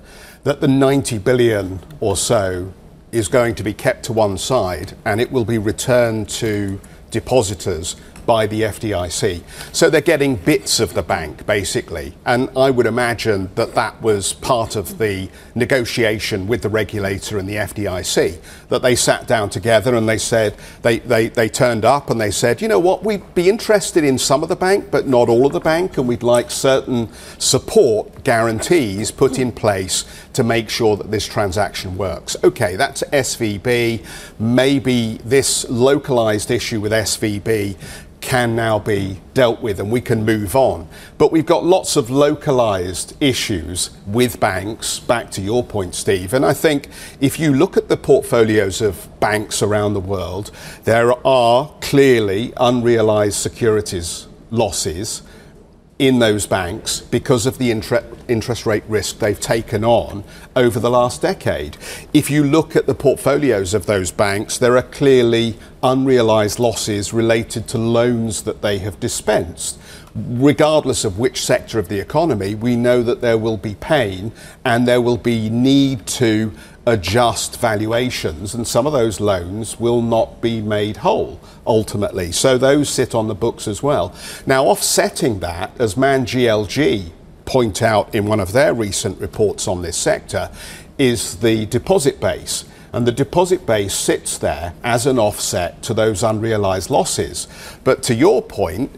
That 0.43 0.61
the 0.61 0.67
90 0.67 1.17
billion 1.17 1.79
or 1.99 2.15
so 2.15 2.71
is 3.11 3.27
going 3.27 3.55
to 3.55 3.63
be 3.63 3.73
kept 3.73 4.05
to 4.05 4.13
one 4.13 4.37
side, 4.37 4.95
and 5.05 5.19
it 5.19 5.31
will 5.31 5.45
be 5.45 5.57
returned 5.57 6.29
to 6.29 6.79
depositors 7.11 7.95
by 8.29 8.45
the 8.45 8.61
FDIC. 8.61 9.41
So 9.73 9.89
they're 9.89 10.01
getting 10.01 10.35
bits 10.35 10.79
of 10.79 10.93
the 10.93 11.01
bank, 11.01 11.47
basically. 11.47 12.13
And 12.27 12.47
I 12.55 12.69
would 12.69 12.85
imagine 12.85 13.49
that 13.55 13.73
that 13.73 13.99
was 14.03 14.33
part 14.33 14.75
of 14.75 14.99
the 14.99 15.31
negotiation 15.55 16.45
with 16.47 16.61
the 16.61 16.69
regulator 16.69 17.39
and 17.39 17.49
the 17.49 17.55
FDIC, 17.55 18.39
that 18.67 18.83
they 18.83 18.95
sat 18.95 19.25
down 19.25 19.49
together 19.49 19.95
and 19.95 20.07
they 20.07 20.19
said, 20.19 20.55
they, 20.83 20.99
they, 20.99 21.29
they 21.29 21.49
turned 21.49 21.85
up 21.85 22.11
and 22.11 22.21
they 22.21 22.29
said, 22.29 22.61
you 22.61 22.67
know 22.67 22.77
what, 22.77 23.03
we'd 23.03 23.33
be 23.33 23.49
interested 23.49 24.03
in 24.03 24.19
some 24.19 24.43
of 24.43 24.49
the 24.49 24.55
bank, 24.55 24.91
but 24.91 25.07
not 25.07 25.27
all 25.27 25.47
of 25.47 25.53
the 25.53 25.59
bank, 25.59 25.97
and 25.97 26.07
we'd 26.07 26.21
like 26.21 26.51
certain 26.51 27.11
support 27.39 28.23
guarantees 28.23 29.09
put 29.09 29.39
in 29.39 29.51
place 29.51 30.05
to 30.33 30.43
make 30.43 30.69
sure 30.69 30.95
that 30.95 31.09
this 31.09 31.25
transaction 31.25 31.97
works. 31.97 32.37
Okay, 32.43 32.75
that's 32.75 33.01
SVB. 33.11 34.05
Maybe 34.37 35.19
this 35.25 35.67
localized 35.67 36.51
issue 36.51 36.79
with 36.79 36.91
SVB 36.91 37.75
can 38.21 38.55
now 38.55 38.77
be 38.79 39.21
dealt 39.33 39.61
with 39.61 39.79
and 39.79 39.91
we 39.91 40.01
can 40.01 40.25
move 40.25 40.55
on. 40.55 40.87
But 41.17 41.31
we've 41.31 41.45
got 41.45 41.63
lots 41.63 41.95
of 41.95 42.09
localized 42.09 43.15
issues 43.21 43.91
with 44.05 44.39
banks, 44.39 44.99
back 44.99 45.31
to 45.31 45.41
your 45.41 45.63
point, 45.63 45.95
Steve. 45.95 46.33
And 46.33 46.45
I 46.45 46.53
think 46.53 46.89
if 47.19 47.39
you 47.39 47.53
look 47.53 47.77
at 47.77 47.87
the 47.87 47.97
portfolios 47.97 48.81
of 48.81 49.07
banks 49.19 49.61
around 49.61 49.93
the 49.93 49.99
world, 49.99 50.51
there 50.83 51.13
are 51.25 51.73
clearly 51.81 52.53
unrealized 52.57 53.37
securities 53.37 54.27
losses 54.51 55.21
in 55.99 56.19
those 56.19 56.47
banks 56.47 57.01
because 57.01 57.45
of 57.45 57.57
the 57.57 57.69
interest 57.69 58.65
rate 58.65 58.83
risk 58.87 59.19
they've 59.19 59.39
taken 59.39 59.83
on 59.83 60.23
over 60.55 60.79
the 60.79 60.89
last 60.89 61.21
decade. 61.21 61.75
If 62.13 62.31
you 62.31 62.45
look 62.45 62.77
at 62.77 62.85
the 62.85 62.95
portfolios 62.95 63.73
of 63.73 63.85
those 63.85 64.09
banks, 64.09 64.57
there 64.57 64.77
are 64.77 64.81
clearly 64.81 65.57
unrealized 65.83 66.57
losses 66.57 67.11
related 67.11 67.67
to 67.67 67.77
loans 67.77 68.43
that 68.43 68.61
they 68.61 68.77
have 68.77 69.01
dispensed. 69.01 69.77
Regardless 70.15 71.03
of 71.03 71.19
which 71.19 71.43
sector 71.43 71.79
of 71.79 71.89
the 71.89 71.99
economy, 71.99 72.55
we 72.55 72.77
know 72.77 73.03
that 73.03 73.19
there 73.19 73.37
will 73.37 73.57
be 73.57 73.75
pain 73.75 74.31
and 74.63 74.87
there 74.87 75.01
will 75.01 75.17
be 75.17 75.49
need 75.49 76.07
to 76.07 76.53
adjust 76.89 77.59
valuations, 77.59 78.53
and 78.53 78.67
some 78.67 78.87
of 78.87 78.93
those 78.93 79.19
loans 79.19 79.79
will 79.79 80.01
not 80.01 80.41
be 80.41 80.61
made 80.61 80.97
whole 80.97 81.39
ultimately. 81.65 82.31
So 82.31 82.57
those 82.57 82.89
sit 82.89 83.13
on 83.13 83.27
the 83.27 83.35
books 83.35 83.67
as 83.67 83.83
well. 83.83 84.13
Now, 84.45 84.65
offsetting 84.65 85.39
that, 85.39 85.71
as 85.79 85.95
Man 85.95 86.25
GLG 86.25 87.11
point 87.45 87.81
out 87.81 88.13
in 88.13 88.25
one 88.25 88.39
of 88.39 88.51
their 88.51 88.73
recent 88.73 89.19
reports 89.19 89.67
on 89.67 89.81
this 89.81 89.97
sector, 89.97 90.49
is 90.97 91.37
the 91.37 91.65
deposit 91.67 92.19
base. 92.19 92.65
And 92.91 93.05
the 93.05 93.11
deposit 93.11 93.65
base 93.65 93.93
sits 93.93 94.37
there 94.39 94.73
as 94.83 95.05
an 95.05 95.19
offset 95.19 95.81
to 95.83 95.93
those 95.93 96.23
unrealized 96.23 96.89
losses. 96.89 97.47
But 97.83 98.01
to 98.03 98.15
your 98.15 98.41
point, 98.41 98.91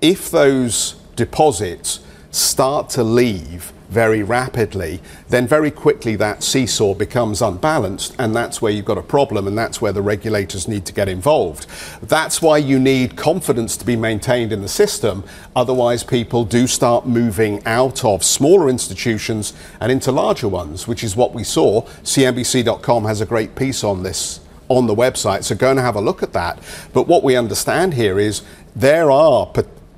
if 0.00 0.30
those 0.30 0.94
deposits 1.14 2.00
start 2.30 2.88
to 2.90 3.04
leave 3.04 3.72
very 3.94 4.24
rapidly, 4.24 5.00
then 5.28 5.46
very 5.46 5.70
quickly 5.70 6.16
that 6.16 6.42
seesaw 6.42 6.94
becomes 6.94 7.40
unbalanced, 7.40 8.16
and 8.18 8.34
that's 8.34 8.60
where 8.60 8.72
you've 8.72 8.84
got 8.84 8.98
a 8.98 9.02
problem, 9.02 9.46
and 9.46 9.56
that's 9.56 9.80
where 9.80 9.92
the 9.92 10.02
regulators 10.02 10.66
need 10.66 10.84
to 10.84 10.92
get 10.92 11.08
involved. 11.08 11.66
That's 12.02 12.42
why 12.42 12.58
you 12.58 12.80
need 12.80 13.16
confidence 13.16 13.76
to 13.76 13.86
be 13.86 13.94
maintained 13.94 14.52
in 14.52 14.62
the 14.62 14.68
system. 14.68 15.22
Otherwise, 15.54 16.02
people 16.02 16.44
do 16.44 16.66
start 16.66 17.06
moving 17.06 17.64
out 17.64 18.04
of 18.04 18.24
smaller 18.24 18.68
institutions 18.68 19.52
and 19.80 19.92
into 19.92 20.10
larger 20.10 20.48
ones, 20.48 20.88
which 20.88 21.04
is 21.04 21.14
what 21.14 21.32
we 21.32 21.44
saw. 21.44 21.82
CNBC.com 22.02 23.04
has 23.04 23.20
a 23.20 23.26
great 23.26 23.54
piece 23.54 23.84
on 23.84 24.02
this 24.02 24.40
on 24.68 24.86
the 24.86 24.94
website, 24.94 25.44
so 25.44 25.54
go 25.54 25.70
and 25.70 25.78
have 25.78 25.94
a 25.94 26.00
look 26.00 26.22
at 26.22 26.32
that. 26.32 26.58
But 26.92 27.06
what 27.06 27.22
we 27.22 27.36
understand 27.36 27.94
here 27.94 28.18
is 28.18 28.42
there 28.74 29.10
are 29.10 29.46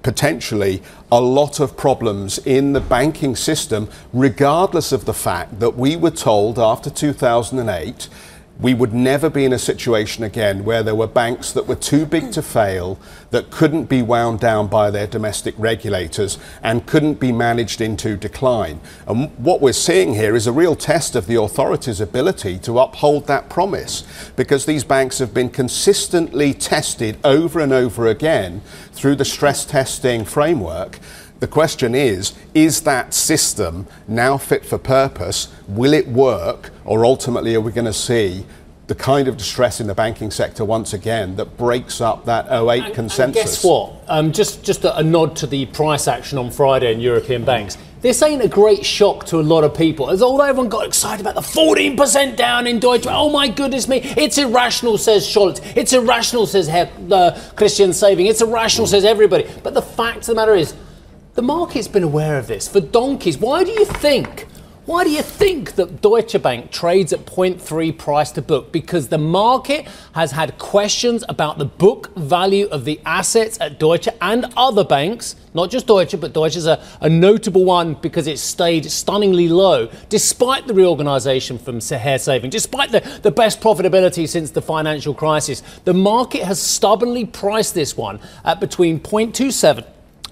potentially 0.06 0.80
a 1.10 1.20
lot 1.20 1.58
of 1.58 1.76
problems 1.76 2.38
in 2.46 2.72
the 2.74 2.80
banking 2.80 3.34
system, 3.34 3.88
regardless 4.12 4.92
of 4.92 5.04
the 5.04 5.12
fact 5.12 5.58
that 5.58 5.76
we 5.76 5.96
were 5.96 6.12
told 6.12 6.60
after 6.60 6.88
2008 6.88 8.08
we 8.58 8.72
would 8.72 8.94
never 8.94 9.28
be 9.28 9.44
in 9.44 9.52
a 9.52 9.58
situation 9.58 10.24
again 10.24 10.64
where 10.64 10.82
there 10.82 10.94
were 10.94 11.06
banks 11.06 11.52
that 11.52 11.66
were 11.66 11.76
too 11.76 12.06
big 12.06 12.32
to 12.32 12.40
fail, 12.40 12.98
that 13.30 13.50
couldn't 13.50 13.84
be 13.84 14.00
wound 14.00 14.40
down 14.40 14.66
by 14.66 14.90
their 14.90 15.06
domestic 15.06 15.54
regulators, 15.58 16.38
and 16.62 16.86
couldn't 16.86 17.20
be 17.20 17.32
managed 17.32 17.80
into 17.80 18.16
decline. 18.16 18.80
And 19.06 19.30
what 19.36 19.60
we're 19.60 19.72
seeing 19.72 20.14
here 20.14 20.34
is 20.34 20.46
a 20.46 20.52
real 20.52 20.74
test 20.74 21.14
of 21.14 21.26
the 21.26 21.38
authorities' 21.40 22.00
ability 22.00 22.58
to 22.60 22.78
uphold 22.78 23.26
that 23.26 23.50
promise, 23.50 24.04
because 24.36 24.64
these 24.64 24.84
banks 24.84 25.18
have 25.18 25.34
been 25.34 25.50
consistently 25.50 26.54
tested 26.54 27.18
over 27.24 27.60
and 27.60 27.72
over 27.72 28.06
again 28.06 28.62
through 28.92 29.16
the 29.16 29.24
stress 29.24 29.66
testing 29.66 30.24
framework. 30.24 30.98
The 31.38 31.46
question 31.46 31.94
is 31.94 32.32
is 32.54 32.82
that 32.82 33.12
system 33.12 33.86
now 34.08 34.38
fit 34.38 34.64
for 34.64 34.78
purpose? 34.78 35.52
Will 35.68 35.92
it 35.92 36.08
work? 36.08 36.70
Or 36.84 37.04
ultimately, 37.04 37.54
are 37.54 37.60
we 37.60 37.72
going 37.72 37.84
to 37.86 37.92
see 37.92 38.46
the 38.86 38.94
kind 38.94 39.26
of 39.26 39.36
distress 39.36 39.80
in 39.80 39.88
the 39.88 39.94
banking 39.94 40.30
sector 40.30 40.64
once 40.64 40.92
again 40.92 41.34
that 41.36 41.56
breaks 41.56 42.00
up 42.00 42.24
that 42.24 42.46
08 42.50 42.84
and, 42.84 42.94
consensus? 42.94 43.24
And 43.26 43.34
guess 43.34 43.64
what? 43.64 44.04
Um, 44.08 44.32
just 44.32 44.64
just 44.64 44.84
a, 44.84 44.96
a 44.96 45.02
nod 45.02 45.36
to 45.36 45.46
the 45.46 45.66
price 45.66 46.08
action 46.08 46.38
on 46.38 46.50
Friday 46.50 46.92
in 46.92 47.00
European 47.00 47.44
banks. 47.44 47.76
This 48.00 48.22
ain't 48.22 48.42
a 48.42 48.48
great 48.48 48.86
shock 48.86 49.26
to 49.26 49.40
a 49.40 49.42
lot 49.42 49.64
of 49.64 49.74
people. 49.74 50.10
As 50.10 50.22
although 50.22 50.44
everyone 50.44 50.68
got 50.68 50.86
excited 50.86 51.26
about 51.26 51.34
the 51.34 51.40
14% 51.40 52.36
down 52.36 52.66
in 52.66 52.78
Deutsche, 52.78 53.06
oh 53.08 53.30
my 53.30 53.48
goodness 53.48 53.88
me, 53.88 53.98
it's 53.98 54.38
irrational, 54.38 54.96
says 54.96 55.26
Scholz. 55.26 55.60
It's 55.76 55.92
irrational, 55.92 56.46
says 56.46 56.68
Herr, 56.68 56.90
uh, 57.10 57.38
Christian 57.56 57.92
Sewing. 57.92 58.26
It's 58.26 58.42
irrational, 58.42 58.86
says 58.86 59.04
everybody. 59.04 59.50
But 59.62 59.74
the 59.74 59.82
fact 59.82 60.18
of 60.18 60.26
the 60.26 60.34
matter 60.34 60.54
is, 60.54 60.74
the 61.36 61.42
market's 61.42 61.86
been 61.86 62.02
aware 62.02 62.38
of 62.38 62.46
this 62.46 62.66
for 62.66 62.80
donkeys. 62.80 63.36
Why 63.36 63.62
do 63.62 63.70
you 63.70 63.84
think? 63.84 64.46
Why 64.86 65.02
do 65.04 65.10
you 65.10 65.22
think 65.22 65.74
that 65.74 66.00
Deutsche 66.00 66.40
Bank 66.40 66.70
trades 66.70 67.12
at 67.12 67.26
0.3 67.26 67.98
price 67.98 68.30
to 68.32 68.40
book? 68.40 68.70
Because 68.70 69.08
the 69.08 69.18
market 69.18 69.86
has 70.14 70.30
had 70.30 70.58
questions 70.58 71.24
about 71.28 71.58
the 71.58 71.64
book 71.64 72.14
value 72.14 72.66
of 72.68 72.84
the 72.84 73.00
assets 73.04 73.60
at 73.60 73.80
Deutsche 73.80 74.08
and 74.22 74.46
other 74.56 74.84
banks, 74.84 75.34
not 75.54 75.70
just 75.70 75.88
Deutsche, 75.88 76.18
but 76.20 76.32
Deutsche 76.32 76.56
is 76.56 76.66
a, 76.66 76.80
a 77.00 77.08
notable 77.08 77.64
one 77.64 77.94
because 77.94 78.28
it 78.28 78.38
stayed 78.38 78.88
stunningly 78.90 79.48
low 79.48 79.90
despite 80.08 80.68
the 80.68 80.74
reorganization 80.74 81.58
from 81.58 81.80
Herr 81.80 82.18
Sewing, 82.18 82.48
despite 82.48 82.92
the, 82.92 83.00
the 83.22 83.32
best 83.32 83.60
profitability 83.60 84.28
since 84.28 84.52
the 84.52 84.62
financial 84.62 85.14
crisis. 85.14 85.64
The 85.84 85.94
market 85.94 86.44
has 86.44 86.62
stubbornly 86.62 87.26
priced 87.26 87.74
this 87.74 87.96
one 87.96 88.20
at 88.44 88.60
between 88.60 89.00
0.27 89.00 89.84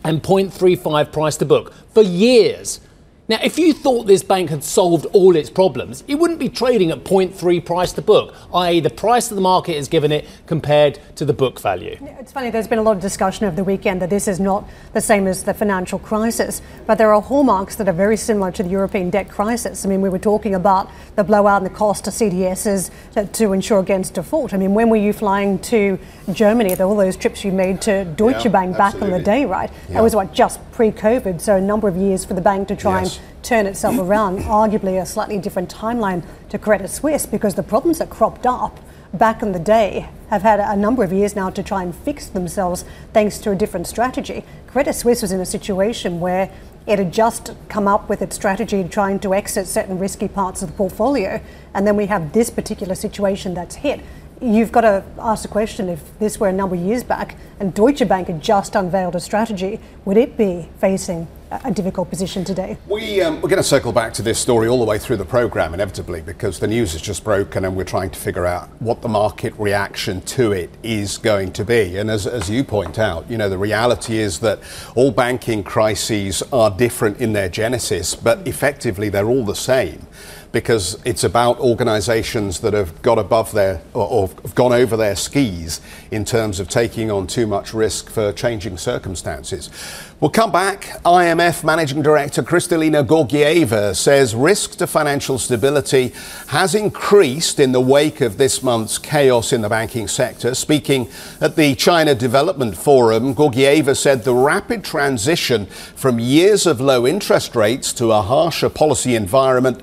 and 0.05 0.23
0.35 0.23 1.13
price 1.13 1.37
to 1.39 1.45
book 1.45 1.73
for 1.93 2.03
years. 2.03 2.81
Now, 3.27 3.39
if 3.43 3.59
you 3.59 3.73
thought 3.73 4.07
this 4.07 4.23
bank 4.23 4.51
had 4.51 4.63
solved 4.63 5.07
all 5.15 5.35
its 5.35 5.49
problems, 5.49 6.05
it 6.07 6.17
wouldn't 6.17 6.39
be 6.39 6.51
trading 6.51 6.91
at 6.91 7.05
0.3 7.05 7.65
price 7.65 7.91
to 7.95 8.03
book, 8.03 8.35
i.e., 8.53 8.81
the 8.81 8.91
price 8.91 9.29
that 9.29 9.35
the 9.35 9.41
market 9.41 9.77
has 9.77 9.89
given 9.89 10.13
it 10.13 10.27
compared 10.45 10.99
to 11.17 11.25
the 11.25 11.33
book 11.33 11.59
value. 11.59 11.97
It's 12.21 12.33
funny, 12.33 12.51
there's 12.51 12.69
been 12.69 12.79
a 12.79 12.83
lot 12.83 12.97
of 12.97 13.01
discussion 13.01 13.47
over 13.47 13.57
the 13.57 13.65
weekend 13.65 14.03
that 14.03 14.11
this 14.11 14.29
is 14.29 14.41
not 14.41 14.69
the 14.93 15.01
same 15.01 15.27
as 15.27 15.43
the 15.43 15.55
financial 15.55 15.99
crisis, 15.99 16.61
but 16.87 16.99
there 16.99 17.15
are 17.15 17.23
hallmarks 17.23 17.77
that 17.77 17.89
are 17.89 17.95
very 17.95 18.19
similar 18.19 18.53
to 18.53 18.63
the 18.63 18.69
European 18.69 19.09
debt 19.09 19.31
crisis. 19.31 19.87
I 19.87 19.89
mean, 19.89 20.03
we 20.03 20.11
were 20.11 20.19
talking 20.19 20.55
about 20.55 20.91
the 21.17 21.25
blowout 21.25 21.63
and 21.63 21.67
the 21.67 21.75
cost 21.75 22.05
to 22.05 22.11
CDSs 22.11 22.91
to, 23.15 23.25
to 23.25 23.55
ensure 23.55 23.81
against 23.81 24.13
default. 24.13 24.53
I 24.53 24.59
mean, 24.59 24.75
when 24.75 24.91
were 24.91 24.97
you 24.97 25.15
flying 25.15 25.59
to 25.61 25.99
Germany, 26.31 26.79
all 26.79 26.95
those 26.95 27.17
trips 27.17 27.43
you 27.43 27.53
made 27.53 27.81
to 27.83 28.05
Deutsche 28.05 28.45
yeah, 28.45 28.51
Bank 28.51 28.77
back 28.77 28.97
in 28.97 29.09
the 29.09 29.19
day, 29.19 29.47
right? 29.47 29.71
Yeah. 29.89 29.95
That 29.95 30.03
was 30.03 30.15
what, 30.15 30.35
just 30.35 30.61
pre 30.75 30.91
COVID, 30.91 31.41
so 31.41 31.55
a 31.55 31.61
number 31.61 31.87
of 31.87 31.97
years 31.97 32.25
for 32.25 32.35
the 32.35 32.41
bank 32.41 32.67
to 32.67 32.75
try 32.75 33.03
yes. 33.03 33.19
and 33.19 33.45
turn 33.45 33.67
itself 33.67 33.97
around, 34.01 34.41
arguably 34.41 35.01
a 35.01 35.07
slightly 35.07 35.39
different 35.39 35.73
timeline 35.73 36.25
to 36.49 36.59
Credit 36.59 36.89
Suisse 36.89 37.27
because 37.27 37.55
the 37.55 37.63
problems 37.63 37.99
that 37.99 38.11
cropped 38.11 38.45
up 38.45 38.81
back 39.13 39.41
in 39.41 39.53
the 39.53 39.61
day 39.61 40.09
have 40.31 40.43
had 40.43 40.59
a 40.59 40.75
number 40.75 41.05
of 41.05 41.13
years 41.13 41.37
now 41.37 41.49
to 41.49 41.63
try 41.63 41.85
and 41.85 41.95
fix 41.95 42.27
themselves 42.27 42.85
thanks 43.13 43.39
to 43.39 43.53
a 43.53 43.55
different 43.55 43.87
strategy. 43.87 44.43
Credit 44.67 44.93
Suisse 44.93 45.23
was 45.23 45.31
in 45.31 45.41
a 45.41 45.47
situation 45.47 46.19
where 46.19 46.51
it 46.89 46.99
had 46.99 47.13
just 47.13 47.53
come 47.69 47.87
up 47.87 48.09
with 48.09 48.21
its 48.21 48.35
strategy 48.35 48.83
trying 48.83 49.21
to 49.21 49.33
exit 49.33 49.69
certain 49.69 49.97
risky 50.01 50.27
parts 50.27 50.61
of 50.61 50.71
the 50.73 50.77
portfolio, 50.77 51.41
and 51.73 51.87
then 51.87 51.97
we 51.97 52.07
have 52.07 52.33
this 52.33 52.51
particular 52.51 52.97
situation 52.97 53.55
that's 53.55 53.77
hit 53.77 54.01
you've 54.41 54.73
got 54.73 54.83
to 54.83 55.05
ask 55.19 55.43
the 55.43 55.49
question 55.49 55.89
if 55.89 56.19
this 56.19 56.39
were 56.39 56.49
a 56.49 56.53
number 56.53 56.75
of 56.75 56.83
years 56.83 57.05
back 57.05 57.37
and 57.61 57.73
Deutsche 57.73 58.07
Bank 58.07 58.29
had 58.29 58.43
just 58.43 58.75
unveiled 58.75 59.15
a 59.15 59.21
strategy, 59.21 59.81
would 60.05 60.17
it 60.17 60.37
be 60.37 60.69
facing 60.79 61.27
a 61.51 61.71
difficult 61.71 62.11
position 62.11 62.45
today? 62.45 62.77
We, 62.89 63.21
um, 63.21 63.37
we're 63.37 63.49
going 63.49 63.63
to 63.63 63.63
circle 63.63 63.93
back 63.93 64.13
to 64.15 64.23
this 64.23 64.39
story 64.39 64.67
all 64.67 64.79
the 64.79 64.85
way 64.85 64.99
through 64.99 65.19
the 65.19 65.25
programme, 65.25 65.73
inevitably, 65.73 66.21
because 66.23 66.59
the 66.59 66.67
news 66.67 66.93
has 66.93 67.03
just 67.03 67.23
broken 67.23 67.65
and 67.65 67.77
we're 67.77 67.85
trying 67.85 68.11
to 68.11 68.19
figure 68.19 68.47
out 68.47 68.69
what 68.81 69.03
the 69.03 69.09
market 69.09 69.55
reaction 69.57 70.21
to 70.23 70.53
it 70.53 70.71
is 70.83 71.17
going 71.19 71.53
to 71.53 71.65
be. 71.65 71.97
And 71.97 72.11
as, 72.11 72.27
as 72.27 72.51
you 72.51 72.65
point 72.65 72.99
out, 72.99 73.31
you 73.31 73.39
know, 73.39 73.49
the 73.49 73.59
reality 73.59 74.19
is 74.19 74.41
that 74.41 74.61
all 74.97 75.13
banking 75.13 75.63
crises 75.63 76.43
are 76.53 76.71
different 76.71 77.21
in 77.21 77.33
their 77.35 77.49
genesis, 77.49 78.15
but 78.15 78.47
effectively 78.49 79.09
they're 79.09 79.29
all 79.29 79.45
the 79.45 79.55
same 79.55 80.07
because 80.55 81.03
it's 81.05 81.25
about 81.25 81.59
organisations 81.59 82.61
that 82.61 82.73
have 82.73 83.03
got 83.03 83.19
above 83.19 83.51
their 83.51 83.83
or, 83.93 84.07
or, 84.07 84.29
have 84.43 84.55
gone 84.55 84.73
over 84.73 84.97
their 84.97 85.17
skis 85.17 85.81
in 86.13 86.25
terms 86.25 86.61
of 86.61 86.69
taking 86.69 87.11
on 87.11 87.27
too 87.27 87.45
much 87.45 87.75
risk 87.75 88.09
for 88.09 88.33
changing 88.33 88.79
circumstances. 88.79 89.69
We'll 90.21 90.31
come 90.31 90.53
back. 90.53 90.83
IMF 91.05 91.65
Managing 91.65 92.03
Director 92.03 92.41
Kristalina 92.41 93.05
Georgieva 93.05 93.97
says 93.97 94.33
risk 94.33 94.77
to 94.77 94.87
financial 94.87 95.41
stability 95.41 96.13
has 96.47 96.77
increased 96.77 97.59
in 97.59 97.73
the 97.73 97.81
wake 97.81 98.21
of 98.21 98.39
this 98.39 98.63
month's 98.63 98.97
chaos 98.97 99.53
in 99.53 99.61
the 99.61 99.69
banking 99.69 100.07
sector. 100.07 100.55
Speaking 100.55 101.11
at 101.41 101.57
the 101.57 101.75
China 101.75 102.15
Development 102.15 102.77
Forum, 102.77 103.35
Georgieva 103.35 103.97
said 103.97 104.23
the 104.23 104.35
rapid 104.35 104.85
transition 104.85 105.67
from 105.67 106.21
years 106.21 106.65
of 106.65 106.81
low 106.81 107.09
interest 107.09 107.57
rates 107.57 107.93
to 107.95 108.13
a 108.13 108.23
harsher 108.23 108.69
policy 108.69 109.17
environment 109.17 109.83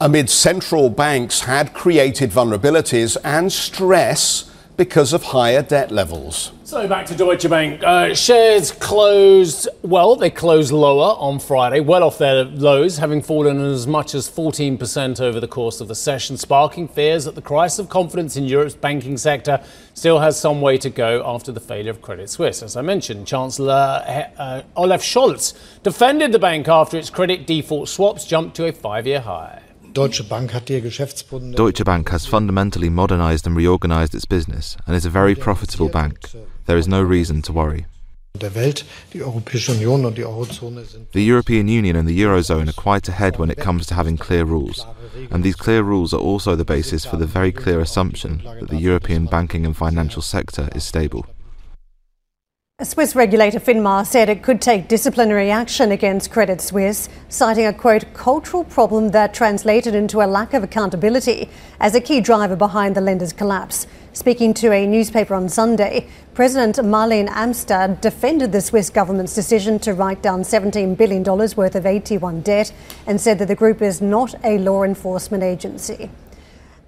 amid 0.00 0.30
central 0.30 0.88
banks 0.90 1.40
had 1.40 1.74
created 1.74 2.30
vulnerabilities 2.30 3.16
and 3.24 3.52
stress 3.52 4.50
because 4.76 5.12
of 5.12 5.24
higher 5.24 5.60
debt 5.60 5.90
levels. 5.90 6.52
So 6.62 6.86
back 6.86 7.06
to 7.06 7.16
Deutsche 7.16 7.48
Bank. 7.50 7.82
Uh, 7.82 8.14
shares 8.14 8.70
closed, 8.70 9.68
well, 9.82 10.14
they 10.14 10.30
closed 10.30 10.70
lower 10.70 11.16
on 11.18 11.40
Friday, 11.40 11.80
well 11.80 12.04
off 12.04 12.18
their 12.18 12.44
lows, 12.44 12.98
having 12.98 13.20
fallen 13.20 13.60
as 13.60 13.88
much 13.88 14.14
as 14.14 14.30
14% 14.30 15.20
over 15.20 15.40
the 15.40 15.48
course 15.48 15.80
of 15.80 15.88
the 15.88 15.96
session, 15.96 16.36
sparking 16.36 16.86
fears 16.86 17.24
that 17.24 17.34
the 17.34 17.42
crisis 17.42 17.80
of 17.80 17.88
confidence 17.88 18.36
in 18.36 18.44
Europe's 18.44 18.76
banking 18.76 19.16
sector 19.16 19.60
still 19.94 20.20
has 20.20 20.38
some 20.38 20.60
way 20.60 20.78
to 20.78 20.90
go 20.90 21.24
after 21.26 21.50
the 21.50 21.58
failure 21.58 21.90
of 21.90 22.00
Credit 22.00 22.30
Suisse. 22.30 22.62
As 22.62 22.76
I 22.76 22.82
mentioned, 22.82 23.26
Chancellor 23.26 24.30
uh, 24.38 24.62
Olaf 24.76 25.02
Scholz 25.02 25.54
defended 25.82 26.30
the 26.30 26.38
bank 26.38 26.68
after 26.68 26.96
its 26.96 27.10
credit 27.10 27.48
default 27.48 27.88
swaps 27.88 28.24
jumped 28.24 28.54
to 28.56 28.66
a 28.66 28.72
five 28.72 29.08
year 29.08 29.20
high. 29.20 29.62
Deutsche 29.98 30.28
Bank 30.28 30.52
Deutsche 31.56 31.84
Bank 31.84 32.10
has 32.10 32.24
fundamentally 32.24 32.88
modernized 32.88 33.48
and 33.48 33.56
reorganized 33.56 34.14
its 34.14 34.26
business 34.26 34.76
and 34.86 34.94
is 34.94 35.04
a 35.04 35.10
very 35.10 35.34
profitable 35.34 35.88
bank. 35.88 36.30
There 36.66 36.78
is 36.78 36.86
no 36.86 37.02
reason 37.02 37.42
to 37.42 37.52
worry. 37.52 37.86
The 38.34 38.94
European 41.14 41.66
Union 41.66 41.96
and 41.96 42.06
the 42.06 42.20
Eurozone 42.20 42.68
are 42.68 42.80
quite 42.80 43.08
ahead 43.08 43.38
when 43.38 43.50
it 43.50 43.58
comes 43.58 43.86
to 43.86 43.94
having 43.94 44.16
clear 44.16 44.44
rules, 44.44 44.86
and 45.32 45.42
these 45.42 45.56
clear 45.56 45.82
rules 45.82 46.14
are 46.14 46.20
also 46.20 46.54
the 46.54 46.64
basis 46.64 47.04
for 47.04 47.16
the 47.16 47.26
very 47.26 47.50
clear 47.50 47.80
assumption 47.80 48.42
that 48.44 48.68
the 48.68 48.78
European 48.78 49.26
banking 49.26 49.66
and 49.66 49.76
financial 49.76 50.22
sector 50.22 50.68
is 50.76 50.84
stable. 50.84 51.26
Swiss 52.84 53.16
regulator 53.16 53.58
FINMA 53.58 54.06
said 54.06 54.28
it 54.28 54.40
could 54.40 54.60
take 54.60 54.86
disciplinary 54.86 55.50
action 55.50 55.90
against 55.90 56.30
Credit 56.30 56.60
Suisse, 56.60 57.08
citing 57.28 57.66
a 57.66 57.72
quote 57.72 58.04
cultural 58.14 58.62
problem 58.62 59.08
that 59.08 59.34
translated 59.34 59.96
into 59.96 60.22
a 60.22 60.30
lack 60.30 60.54
of 60.54 60.62
accountability 60.62 61.48
as 61.80 61.96
a 61.96 62.00
key 62.00 62.20
driver 62.20 62.54
behind 62.54 62.94
the 62.94 63.00
lender's 63.00 63.32
collapse. 63.32 63.88
Speaking 64.12 64.54
to 64.54 64.70
a 64.70 64.86
newspaper 64.86 65.34
on 65.34 65.48
Sunday, 65.48 66.06
President 66.34 66.76
Marlene 66.76 67.28
Amstad 67.30 68.00
defended 68.00 68.52
the 68.52 68.60
Swiss 68.60 68.90
government's 68.90 69.34
decision 69.34 69.80
to 69.80 69.92
write 69.92 70.22
down 70.22 70.42
$17 70.42 70.96
billion 70.96 71.24
worth 71.24 71.74
of 71.74 71.82
AT1 71.82 72.44
debt 72.44 72.72
and 73.08 73.20
said 73.20 73.40
that 73.40 73.48
the 73.48 73.56
group 73.56 73.82
is 73.82 74.00
not 74.00 74.36
a 74.44 74.56
law 74.58 74.84
enforcement 74.84 75.42
agency. 75.42 76.10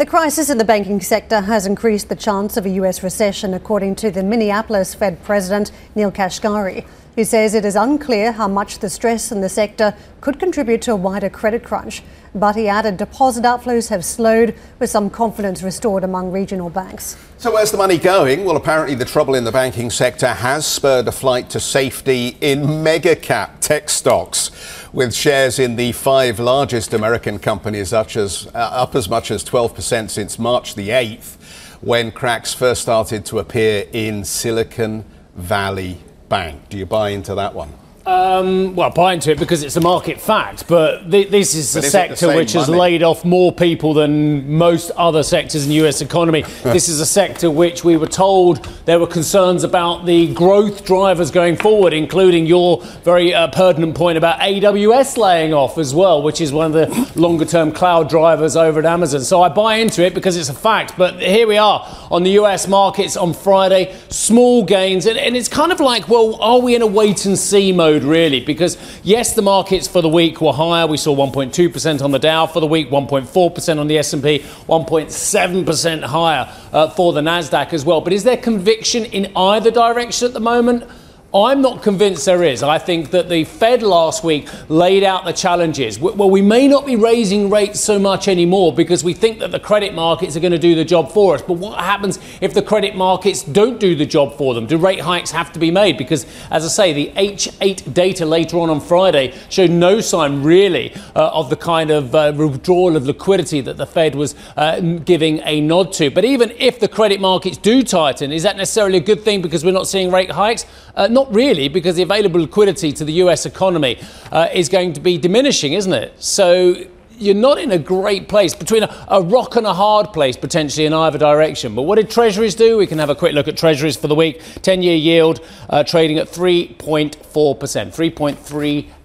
The 0.01 0.07
crisis 0.07 0.49
in 0.49 0.57
the 0.57 0.65
banking 0.65 1.03
sector 1.03 1.43
has 1.43 1.67
increased 1.67 2.09
the 2.09 2.17
chance 2.17 2.57
of 2.57 2.65
a 2.65 2.71
US 2.71 3.03
recession, 3.03 3.53
according 3.53 3.97
to 3.97 4.11
the 4.11 4.23
Minneapolis 4.23 4.95
Fed 4.95 5.23
President 5.25 5.73
Neel 5.95 6.11
Kashkari, 6.11 6.87
who 7.17 7.25
says 7.25 7.53
it 7.53 7.67
is 7.67 7.77
unclear 7.77 8.33
how 8.33 8.49
much 8.49 8.79
the 8.79 8.89
stress 8.89 9.31
in 9.31 9.43
the 9.43 9.51
sector 9.51 9.95
could 10.23 10.41
contribute 10.41 10.81
to 10.81 10.93
a 10.93 10.97
wider 10.97 11.29
credit 11.29 11.63
crunch. 11.63 12.03
But 12.35 12.57
he 12.57 12.67
added 12.67 12.97
deposit 12.97 13.45
outflows 13.45 13.91
have 13.91 14.03
slowed, 14.03 14.55
with 14.79 14.89
some 14.89 15.11
confidence 15.11 15.63
restored 15.63 16.03
among 16.03 16.33
regional 16.33 16.71
banks. 16.71 17.19
So, 17.37 17.53
where's 17.53 17.71
the 17.71 17.77
money 17.77 17.99
going? 17.99 18.47
Well, 18.47 18.57
apparently, 18.57 18.95
the 18.95 19.05
trouble 19.05 19.35
in 19.35 19.45
the 19.45 19.53
banking 19.53 19.91
sector 19.91 20.29
has 20.29 20.65
spurred 20.65 21.09
a 21.09 21.13
flight 21.13 21.51
to 21.51 21.61
safety 21.61 22.39
in 22.41 22.83
mega 22.83 23.17
cap 23.17 23.61
tech 23.61 23.91
stocks, 23.91 24.51
with 24.93 25.15
shares 25.15 25.59
in 25.59 25.77
the 25.77 25.93
five 25.93 26.41
largest 26.41 26.93
American 26.93 27.39
companies 27.39 27.91
such 27.91 28.17
as, 28.17 28.49
uh, 28.55 28.59
up 28.59 28.95
as 28.95 29.09
much 29.09 29.31
as 29.31 29.45
12% 29.45 30.11
since 30.11 30.39
March 30.39 30.75
the 30.75 30.91
8th, 30.91 31.37
when 31.81 32.11
cracks 32.11 32.53
first 32.53 32.83
started 32.83 33.25
to 33.27 33.39
appear 33.39 33.87
in 33.93 34.25
Silicon 34.25 35.05
Valley 35.37 35.99
Bank. 36.29 36.69
Do 36.69 36.77
you 36.77 36.87
buy 36.87 37.11
into 37.11 37.35
that 37.35 37.55
one? 37.55 37.73
Um, 38.11 38.75
well, 38.75 38.91
buy 38.91 39.13
into 39.13 39.31
it 39.31 39.39
because 39.39 39.63
it's 39.63 39.77
a 39.77 39.81
market 39.81 40.21
fact, 40.21 40.67
but 40.67 41.09
th- 41.09 41.29
this 41.29 41.55
is 41.55 41.73
But 41.75 41.85
a 41.85 41.91
sector 41.91 42.35
which 42.35 42.55
has 42.55 42.69
laid 42.69 43.05
off 43.05 43.25
more 43.25 43.53
people 43.53 43.95
than 43.95 44.53
most 44.53 44.91
other 44.97 45.23
sectors 45.23 45.63
in 45.63 45.69
the 45.69 45.87
US 45.87 46.01
economy. 46.01 46.43
this 46.65 46.89
is 46.89 46.99
a 46.99 47.07
sector 47.07 47.53
which 47.53 47.85
we 47.85 47.97
were 47.97 48.09
told 48.09 48.65
there 48.85 48.99
were 48.99 49.07
concerns 49.07 49.63
about 49.63 50.07
the 50.07 50.35
growth 50.35 50.85
drivers 50.85 51.31
going 51.31 51.55
forward, 51.55 51.93
including 51.93 52.47
your 52.47 52.83
very 53.05 53.33
uh, 53.33 53.47
pertinent 53.47 53.95
point 53.95 54.19
about 54.19 54.41
AWS 54.41 55.17
laying 55.17 55.55
off 55.55 55.79
as 55.79 55.95
well, 55.95 56.21
which 56.21 56.41
is 56.41 56.53
one 56.53 56.67
of 56.67 56.73
the 56.73 57.21
longer 57.21 57.45
term 57.45 57.71
cloud 57.71 58.09
drivers 58.09 58.57
over 58.57 58.81
at 58.81 58.87
Amazon. 58.87 59.21
So 59.21 59.41
I 59.41 59.51
buy 59.51 59.77
into 59.77 60.05
it 60.05 60.15
because 60.15 60.37
it's 60.37 60.49
a 60.49 60.55
fact. 60.55 60.95
But 60.99 61.23
here 61.23 61.47
we 61.47 61.59
are 61.59 61.87
on 62.11 62.25
the 62.25 62.33
US 62.33 62.67
markets 62.67 63.17
on 63.17 63.35
Friday, 63.35 63.95
small 64.09 64.65
gains, 64.65 65.07
and, 65.07 65.17
and 65.17 65.37
it's 65.37 65.49
kind 65.49 65.71
of 65.71 65.79
like, 65.79 66.09
well, 66.09 66.35
are 66.43 66.59
we 66.59 66.75
in 66.75 66.83
a 66.83 66.89
wait 66.89 67.25
and 67.25 67.39
see 67.39 67.71
mode? 67.71 68.00
Really 68.03 68.41
because 68.41 68.77
yes 69.03 69.35
the 69.35 69.43
markets 69.43 69.87
for 69.89 70.03
the 70.03 70.09
week 70.09 70.41
were 70.41 70.53
higher. 70.53 70.87
We 70.87 70.97
saw 70.97 71.15
1.2% 71.15 72.03
on 72.03 72.11
the 72.11 72.19
Dow 72.19 72.47
for 72.47 72.61
the 72.61 72.67
week 72.67 72.91
1.4% 72.91 73.79
on 73.79 73.87
the 73.87 73.99
S&P 73.99 74.39
1.7% 74.41 76.05
higher 76.05 76.53
uh, 76.73 76.91
for 76.91 77.13
the 77.13 77.21
Nasdaq 77.21 77.73
as 77.73 77.85
well. 77.85 78.01
But 78.01 78.13
is 78.13 78.25
there 78.25 78.37
conviction 78.37 79.05
in 79.07 79.33
either 79.37 79.71
direction 79.71 80.29
at 80.29 80.35
the 80.35 80.41
moment 80.41 80.85
I'm 81.33 81.63
not 81.63 81.85
convinced 81.85 82.25
there 82.25 82.43
is. 82.43 82.65
I 82.65 82.79
think 82.79 83.13
that 83.13 83.29
the 83.29 83.45
Fed 83.45 83.85
last 83.85 84.25
week 84.25 84.49
laid 84.69 85.05
out 85.05 85.25
the 85.25 85.33
challenges. 85.33 85.97
Well, 85.97 86.29
we 86.29 86.43
may 86.43 86.67
not 86.67 86.85
be 86.85 86.97
raising 86.97 87.51
rates 87.51 87.79
so 87.79 88.01
much 88.01 88.27
anymore 88.27 88.75
because 88.75 89.05
we 89.05 89.15
think 89.15 89.39
that 89.39 89.53
the 89.53 89.61
credit 89.61 89.95
markets 89.95 90.37
are 90.37 90.41
going 90.41 90.51
to 90.51 90.59
do 90.59 90.75
the 90.75 90.85
job 90.85 91.13
for 91.13 91.37
us. 91.37 91.43
But 91.43 91.55
what 91.55 91.79
happens 91.79 92.19
if 92.41 92.53
the 92.53 92.63
credit 92.63 92.97
markets 92.97 93.45
don't 93.45 93.79
do 93.79 93.95
the 93.95 94.07
job 94.07 94.37
for 94.37 94.55
them? 94.55 94.67
Do 94.67 94.77
rate 94.77 94.99
hikes 94.99 95.31
have 95.31 95.53
to 95.53 95.61
be 95.61 95.71
made? 95.71 95.97
Because, 95.97 96.27
as 96.51 96.65
I 96.65 96.69
say, 96.69 96.93
the 96.93 97.13
H8 97.15 97.95
data 97.95 98.27
later 98.27 98.59
on 98.59 98.69
on 98.69 98.81
Friday 98.81 99.33
showed 99.51 99.71
no 99.71 100.01
sign 100.01 100.43
really 100.43 100.93
uh, 101.15 101.31
of 101.33 101.49
the 101.49 101.57
kind 101.57 101.93
of 101.93 102.13
uh, 102.13 102.33
withdrawal 102.37 102.97
of 102.97 103.07
liquidity 103.07 103.61
that 103.61 103.77
the 103.77 103.87
Fed 103.87 104.17
was 104.17 104.35
uh, 104.57 104.81
giving 104.81 105.41
a 105.45 105.61
nod 105.61 105.93
to. 105.93 106.11
But 106.11 106.25
even 106.25 106.51
if 106.59 106.81
the 106.81 106.89
credit 106.89 107.21
markets 107.21 107.57
do 107.57 107.85
tighten, 107.85 108.33
is 108.33 108.43
that 108.43 108.57
necessarily 108.57 108.99
a 108.99 109.03
good 109.03 109.23
thing 109.23 109.43
because 109.43 109.65
we're 109.65 109.71
not 109.71 109.87
seeing 109.87 110.11
rate 110.11 110.33
hikes? 110.33 110.67
Uh, 110.97 111.07
not 111.25 111.35
really, 111.35 111.69
because 111.69 111.97
the 111.97 112.03
available 112.03 112.41
liquidity 112.41 112.93
to 112.93 113.05
the 113.05 113.13
US 113.25 113.45
economy 113.45 113.99
uh, 114.33 114.49
is 114.53 114.69
going 114.69 114.95
to 114.95 115.01
be 115.01 115.19
diminishing, 115.19 115.75
isn't 115.75 115.93
it? 115.93 116.15
So 116.23 116.75
you're 117.19 117.35
not 117.35 117.59
in 117.59 117.71
a 117.71 117.79
great 117.79 118.27
place 118.29 118.55
between 118.55 118.83
a, 118.85 119.07
a, 119.09 119.21
rock 119.21 119.57
and 119.57 119.67
a 119.67 119.75
hard 119.75 120.15
place 120.15 120.39
potentially 120.39 120.87
in 120.87 120.95
either 120.95 121.19
direction. 121.19 121.75
But 121.75 121.83
what 121.83 121.97
did 121.97 122.09
Treasuries 122.09 122.55
do? 122.55 122.79
We 122.79 122.87
can 122.87 122.99
have 122.99 123.11
a 123.11 123.15
quick 123.15 123.35
look 123.35 123.49
at 123.49 123.59
Treasuries 123.59 123.97
for 123.97 124.09
the 124.09 124.15
week. 124.15 124.41
10 124.63 124.83
year 124.83 124.97
yield 124.97 125.45
uh, 125.69 125.85
trading 125.85 126.19
at 126.19 126.29
3.4%, 126.29 127.93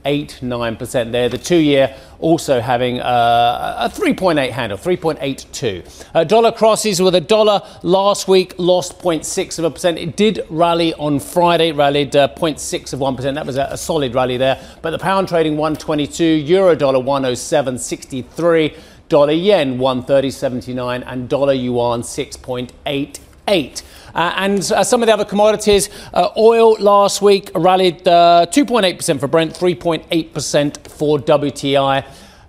3.389% 0.06 1.12
there. 1.12 1.30
The 1.30 1.38
two 1.38 1.58
year 1.58 1.96
also 2.20 2.62
having 2.62 3.00
uh, 3.00 3.76
a 3.80 3.90
3.8 3.90 4.52
handle, 4.52 4.78
3.82. 4.78 6.06
Uh, 6.14 6.24
dollar 6.24 6.52
crosses 6.52 7.02
with 7.02 7.16
a 7.16 7.22
dollar 7.22 7.62
last 7.84 8.28
week 8.28 8.54
lost 8.58 9.00
0.6 9.00 9.60
of 9.60 9.66
a 9.66 9.72
percent. 9.72 9.98
It 9.98 10.16
did 10.16 10.46
rally 10.50 10.94
on 10.96 11.20
Friday, 11.20 11.72
rallied 11.72 12.16
uh, 12.16 12.30
0.6 12.36 12.94
of 12.94 13.00
1%. 13.00 13.36
That 13.36 13.46
was 13.46 13.58
a, 13.58 13.68
a 13.72 13.78
solid 13.78 14.14
rally 14.16 14.38
there. 14.38 14.62
But 14.82 14.92
the 14.92 15.00
pound 15.00 15.28
trading 15.28 15.58
122, 15.58 16.24
euro 16.24 16.76
dollar 16.76 17.00
107.63 17.00 18.78
dollar 19.08 19.34
yen 19.34 19.78
130.79 19.78 21.04
and 21.06 21.30
dollar 21.30 21.54
yuan 21.54 22.02
6.88 22.02 23.20
uh, 23.48 23.86
and 24.16 24.72
uh, 24.72 24.84
some 24.84 25.02
of 25.02 25.08
the 25.08 25.14
other 25.14 25.26
commodities 25.26 25.90
uh, 26.14 26.30
oil 26.38 26.76
last 26.80 27.22
week 27.22 27.52
rallied 27.56 28.04
2.8% 28.04 29.20
for 29.20 29.28
brent 29.28 29.54
3.8% 29.54 30.88
for 30.88 31.20
wti 31.20 32.06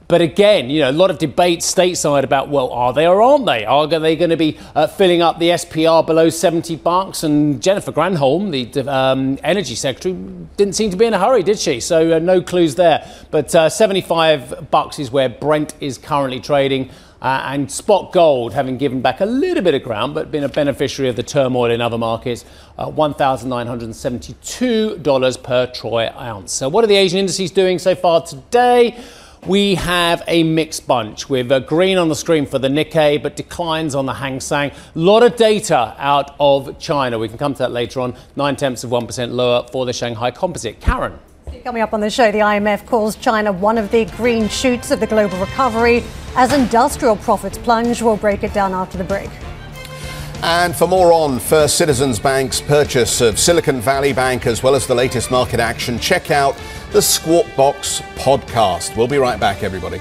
but 0.08 0.20
again, 0.20 0.70
you 0.70 0.80
know, 0.80 0.90
a 0.90 0.92
lot 0.92 1.10
of 1.10 1.18
debate 1.18 1.60
stateside 1.60 2.22
about, 2.22 2.48
well, 2.48 2.70
are 2.70 2.92
they 2.92 3.06
or 3.08 3.20
aren't 3.20 3.44
they? 3.44 3.64
Are 3.64 3.88
they 3.88 4.14
going 4.14 4.30
to 4.30 4.36
be 4.36 4.56
uh, 4.74 4.86
filling 4.86 5.20
up 5.20 5.40
the 5.40 5.50
SPR 5.50 6.06
below 6.06 6.30
70 6.30 6.76
bucks? 6.76 7.24
And 7.24 7.60
Jennifer 7.60 7.90
Granholm, 7.90 8.52
the 8.52 8.92
um, 8.92 9.36
energy 9.42 9.74
secretary, 9.74 10.14
didn't 10.56 10.74
seem 10.74 10.92
to 10.92 10.96
be 10.96 11.06
in 11.06 11.14
a 11.14 11.18
hurry, 11.18 11.42
did 11.42 11.58
she? 11.58 11.80
So 11.80 12.16
uh, 12.16 12.18
no 12.20 12.40
clues 12.40 12.76
there. 12.76 13.10
But 13.32 13.52
uh, 13.54 13.68
75 13.68 14.70
bucks 14.70 15.00
is 15.00 15.10
where 15.10 15.28
Brent 15.28 15.74
is 15.80 15.98
currently 15.98 16.38
trading. 16.38 16.90
Uh, 17.26 17.42
and 17.46 17.72
spot 17.72 18.12
gold 18.12 18.52
having 18.54 18.76
given 18.76 19.00
back 19.00 19.20
a 19.20 19.26
little 19.26 19.60
bit 19.60 19.74
of 19.74 19.82
ground 19.82 20.14
but 20.14 20.30
been 20.30 20.44
a 20.44 20.48
beneficiary 20.48 21.08
of 21.08 21.16
the 21.16 21.24
turmoil 21.24 21.72
in 21.72 21.80
other 21.80 21.98
markets, 21.98 22.44
uh, 22.78 22.88
$1,972 22.88 25.42
per 25.42 25.66
troy 25.66 26.08
ounce. 26.16 26.52
So, 26.52 26.68
what 26.68 26.84
are 26.84 26.86
the 26.86 26.94
Asian 26.94 27.18
indices 27.18 27.50
doing 27.50 27.80
so 27.80 27.96
far 27.96 28.22
today? 28.22 28.96
we 29.44 29.74
have 29.74 30.22
a 30.28 30.44
mixed 30.44 30.86
bunch 30.86 31.28
with 31.28 31.50
uh, 31.50 31.58
green 31.60 31.98
on 31.98 32.08
the 32.08 32.14
screen 32.14 32.46
for 32.46 32.60
the 32.60 32.68
Nikkei, 32.68 33.20
but 33.20 33.34
declines 33.34 33.96
on 33.96 34.06
the 34.06 34.14
Hang 34.14 34.38
Seng. 34.40 34.70
A 34.70 34.74
lot 34.94 35.24
of 35.24 35.34
data 35.34 35.96
out 35.98 36.36
of 36.38 36.78
China. 36.78 37.18
We 37.18 37.26
can 37.28 37.38
come 37.38 37.54
to 37.54 37.58
that 37.58 37.72
later 37.72 37.98
on. 38.00 38.14
Nine 38.36 38.54
tenths 38.54 38.84
of 38.84 38.90
1% 38.90 39.32
lower 39.32 39.66
for 39.72 39.84
the 39.84 39.92
Shanghai 39.92 40.30
Composite. 40.30 40.78
Karen. 40.80 41.18
Coming 41.62 41.82
up 41.82 41.94
on 41.94 42.00
the 42.00 42.10
show, 42.10 42.32
the 42.32 42.38
IMF 42.40 42.86
calls 42.86 43.16
China 43.16 43.52
one 43.52 43.78
of 43.78 43.90
the 43.90 44.04
green 44.16 44.48
shoots 44.48 44.90
of 44.90 44.98
the 45.00 45.06
global 45.06 45.38
recovery 45.38 46.02
as 46.34 46.52
industrial 46.52 47.16
profits 47.16 47.56
plunge. 47.56 48.02
We'll 48.02 48.16
break 48.16 48.42
it 48.42 48.52
down 48.52 48.72
after 48.72 48.98
the 48.98 49.04
break. 49.04 49.30
And 50.42 50.74
for 50.74 50.86
more 50.86 51.12
on 51.12 51.38
First 51.38 51.76
Citizens 51.76 52.18
Bank's 52.18 52.60
purchase 52.60 53.20
of 53.20 53.38
Silicon 53.38 53.80
Valley 53.80 54.12
Bank, 54.12 54.46
as 54.46 54.62
well 54.62 54.74
as 54.74 54.86
the 54.86 54.94
latest 54.94 55.30
market 55.30 55.60
action, 55.60 55.98
check 55.98 56.30
out 56.30 56.56
the 56.90 57.00
Squawk 57.00 57.46
Box 57.56 58.00
podcast. 58.16 58.96
We'll 58.96 59.08
be 59.08 59.18
right 59.18 59.38
back, 59.40 59.62
everybody. 59.62 60.00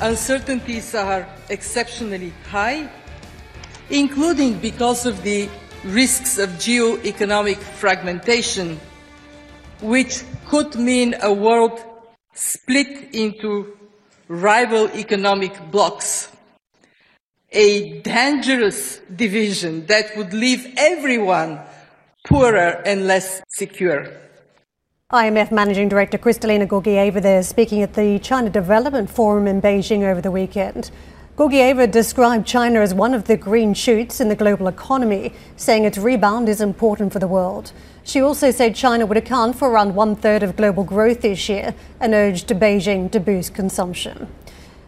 Uncertainties 0.00 0.94
are 0.94 1.26
exceptionally 1.48 2.32
high, 2.50 2.88
including 3.90 4.58
because 4.58 5.06
of 5.06 5.22
the 5.22 5.48
risks 5.84 6.38
of 6.38 6.58
geo-economic 6.58 7.58
fragmentation, 7.58 8.80
which 9.80 10.22
could 10.46 10.74
mean 10.76 11.14
a 11.22 11.32
world 11.32 11.82
split 12.34 13.14
into 13.14 13.76
rival 14.28 14.88
economic 14.94 15.52
blocs. 15.70 16.30
A 17.52 18.00
dangerous 18.00 18.98
division 19.14 19.86
that 19.86 20.16
would 20.16 20.32
leave 20.32 20.74
everyone 20.76 21.60
poorer 22.26 22.82
and 22.84 23.06
less 23.06 23.42
secure. 23.48 24.08
IMF 25.14 25.52
Managing 25.52 25.88
Director 25.88 26.18
Kristalina 26.18 26.66
Georgieva 26.66 27.22
there 27.22 27.44
speaking 27.44 27.82
at 27.82 27.94
the 27.94 28.18
China 28.18 28.50
Development 28.50 29.08
Forum 29.08 29.46
in 29.46 29.62
Beijing 29.62 30.02
over 30.02 30.20
the 30.20 30.32
weekend. 30.32 30.90
Georgieva 31.36 31.88
described 31.88 32.48
China 32.48 32.80
as 32.80 32.92
one 32.92 33.14
of 33.14 33.28
the 33.28 33.36
green 33.36 33.74
shoots 33.74 34.20
in 34.20 34.28
the 34.28 34.34
global 34.34 34.66
economy, 34.66 35.32
saying 35.56 35.84
its 35.84 35.98
rebound 35.98 36.48
is 36.48 36.60
important 36.60 37.12
for 37.12 37.20
the 37.20 37.28
world. 37.28 37.70
She 38.02 38.20
also 38.20 38.50
said 38.50 38.74
China 38.74 39.06
would 39.06 39.16
account 39.16 39.56
for 39.56 39.70
around 39.70 39.94
one 39.94 40.16
third 40.16 40.42
of 40.42 40.56
global 40.56 40.82
growth 40.82 41.20
this 41.20 41.48
year 41.48 41.76
and 42.00 42.12
urged 42.12 42.48
Beijing 42.48 43.08
to 43.12 43.20
boost 43.20 43.54
consumption. 43.54 44.26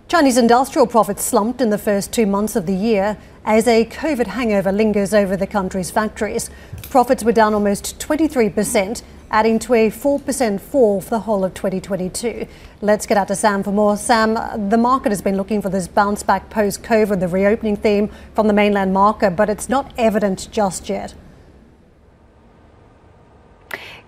Chinese 0.09 0.39
industrial 0.39 0.89
profits 0.89 1.23
slumped 1.23 1.61
in 1.61 1.71
the 1.71 1.79
first 1.79 2.13
two 2.13 2.27
months 2.27 2.57
of 2.57 2.67
the 2.67 2.75
year 2.75 3.17
as 3.45 3.69
a 3.69 3.85
COVID 3.85 4.27
hangover 4.27 4.73
lingers 4.73 5.15
over 5.15 5.37
the 5.37 5.47
country's 5.47 5.93
factories. 5.93 6.51
Profits 6.91 7.23
were 7.23 7.31
down 7.31 7.55
almost 7.55 8.01
23 8.01 8.51
percent 8.51 9.05
adding 9.31 9.59
to 9.61 9.75
a 9.75 9.91
4% 9.91 10.61
fall 10.61 11.01
for 11.01 11.11
the 11.11 11.21
whole 11.21 11.45
of 11.45 11.55
2022. 11.55 12.47
Let's 12.81 13.07
get 13.07 13.17
out 13.17 13.29
to 13.29 13.37
Sam 13.37 13.63
for 13.63 13.73
more. 13.73 13.97
Sam, 13.97 14.35
the 14.69 14.79
market 14.79 15.11
has 15.11 15.23
been 15.23 15.37
looking 15.37 15.63
for 15.63 15.69
this 15.69 15.89
bounce 15.89 16.23
back 16.23 16.51
post 16.51 16.83
COVID, 16.83 17.21
the 17.21 17.29
reopening 17.29 17.77
theme 17.77 18.11
from 18.35 18.47
the 18.47 18.53
mainland 18.53 18.93
market, 18.93 19.31
but 19.31 19.49
it's 19.49 19.69
not 19.69 19.93
evident 19.99 20.49
just 20.51 20.89
yet. 20.89 21.15